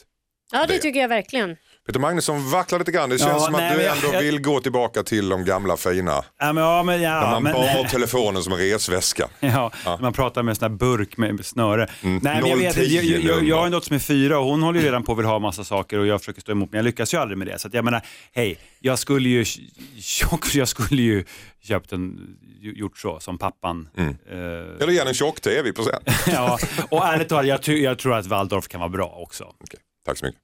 [0.51, 0.79] Ja det Det.
[0.79, 1.57] tycker jag verkligen.
[1.85, 4.13] Peter Magnusson vacklar lite grann, det känns Ja, som att nej, du men jag- ändå
[4.13, 6.23] jag- vill gå tillbaka till de gamla fina.
[6.39, 9.29] Ja, men, ja, men, ja, man men, bar telefonen som resväska.
[9.39, 9.71] Ja,
[10.01, 11.87] man pratar med en sån här burk med snöre.
[12.01, 14.39] Mm, Nej, men jag, vet, 010 jag, jag, jag, har en dotter som är fyra
[14.39, 16.51] och hon håller ju redan på att vill ha massa saker och jag försöker stå
[16.51, 17.59] emot men jag lyckas ju aldrig med det.
[17.59, 18.01] Så att jag menar,
[18.33, 19.45] hej, jag skulle ju,
[20.53, 21.25] jag skulle ju
[21.63, 23.89] köpt en, gjort så som pappan.
[23.97, 24.09] Mm.
[24.31, 24.37] Eh,
[24.81, 26.03] Eller ge en tjock-tv i present.
[26.27, 26.59] ja,
[26.89, 29.43] och ärligt talat, jag, jag tror att Waldorf kan vara bra också.
[29.43, 30.41] Okej, Tack så mycket.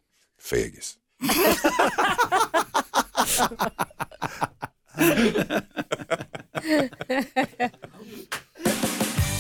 [0.49, 0.95] Fegis.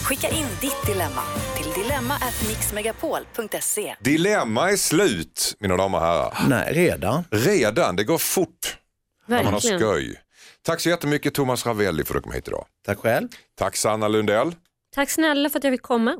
[0.03, 1.21] Skicka in ditt dilemma
[1.57, 3.95] till dilemma@mixmegapol.se.
[3.99, 6.37] Dilemma är slut, mina damer och herrar.
[6.49, 7.23] Nej, redan.
[7.31, 8.77] Redan, det går fort
[9.25, 9.79] när man har Verkligen.
[9.79, 10.21] skoj.
[10.61, 12.65] Tack så jättemycket Thomas Ravelli för att du kom hit idag.
[12.85, 13.27] Tack själv.
[13.57, 14.55] Tack Sanna Lundell.
[14.95, 16.17] Tack snälla för att jag fick komma.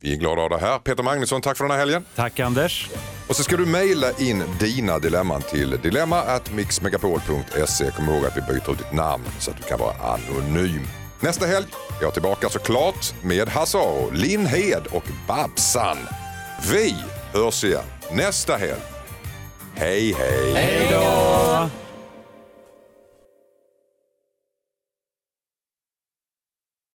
[0.00, 0.78] Vi är glada ha dig här.
[0.78, 2.04] Peter Magnusson, tack för den här helgen.
[2.14, 2.90] Tack Anders.
[3.28, 7.90] Och så ska du mejla in dina dilemman till dilemma@mixmegapol.se.
[7.90, 10.86] Kom ihåg att vi byter ut ditt namn så att du kan vara anonym.
[11.20, 11.66] Nästa helg
[12.00, 15.98] är jag tillbaka såklart med Hasse Aro, Linn Hed och Babsan.
[16.70, 16.94] Vi
[17.32, 17.82] hörs igen
[18.12, 18.82] nästa helg.
[19.74, 20.52] Hej hej!
[20.54, 21.70] Hej då!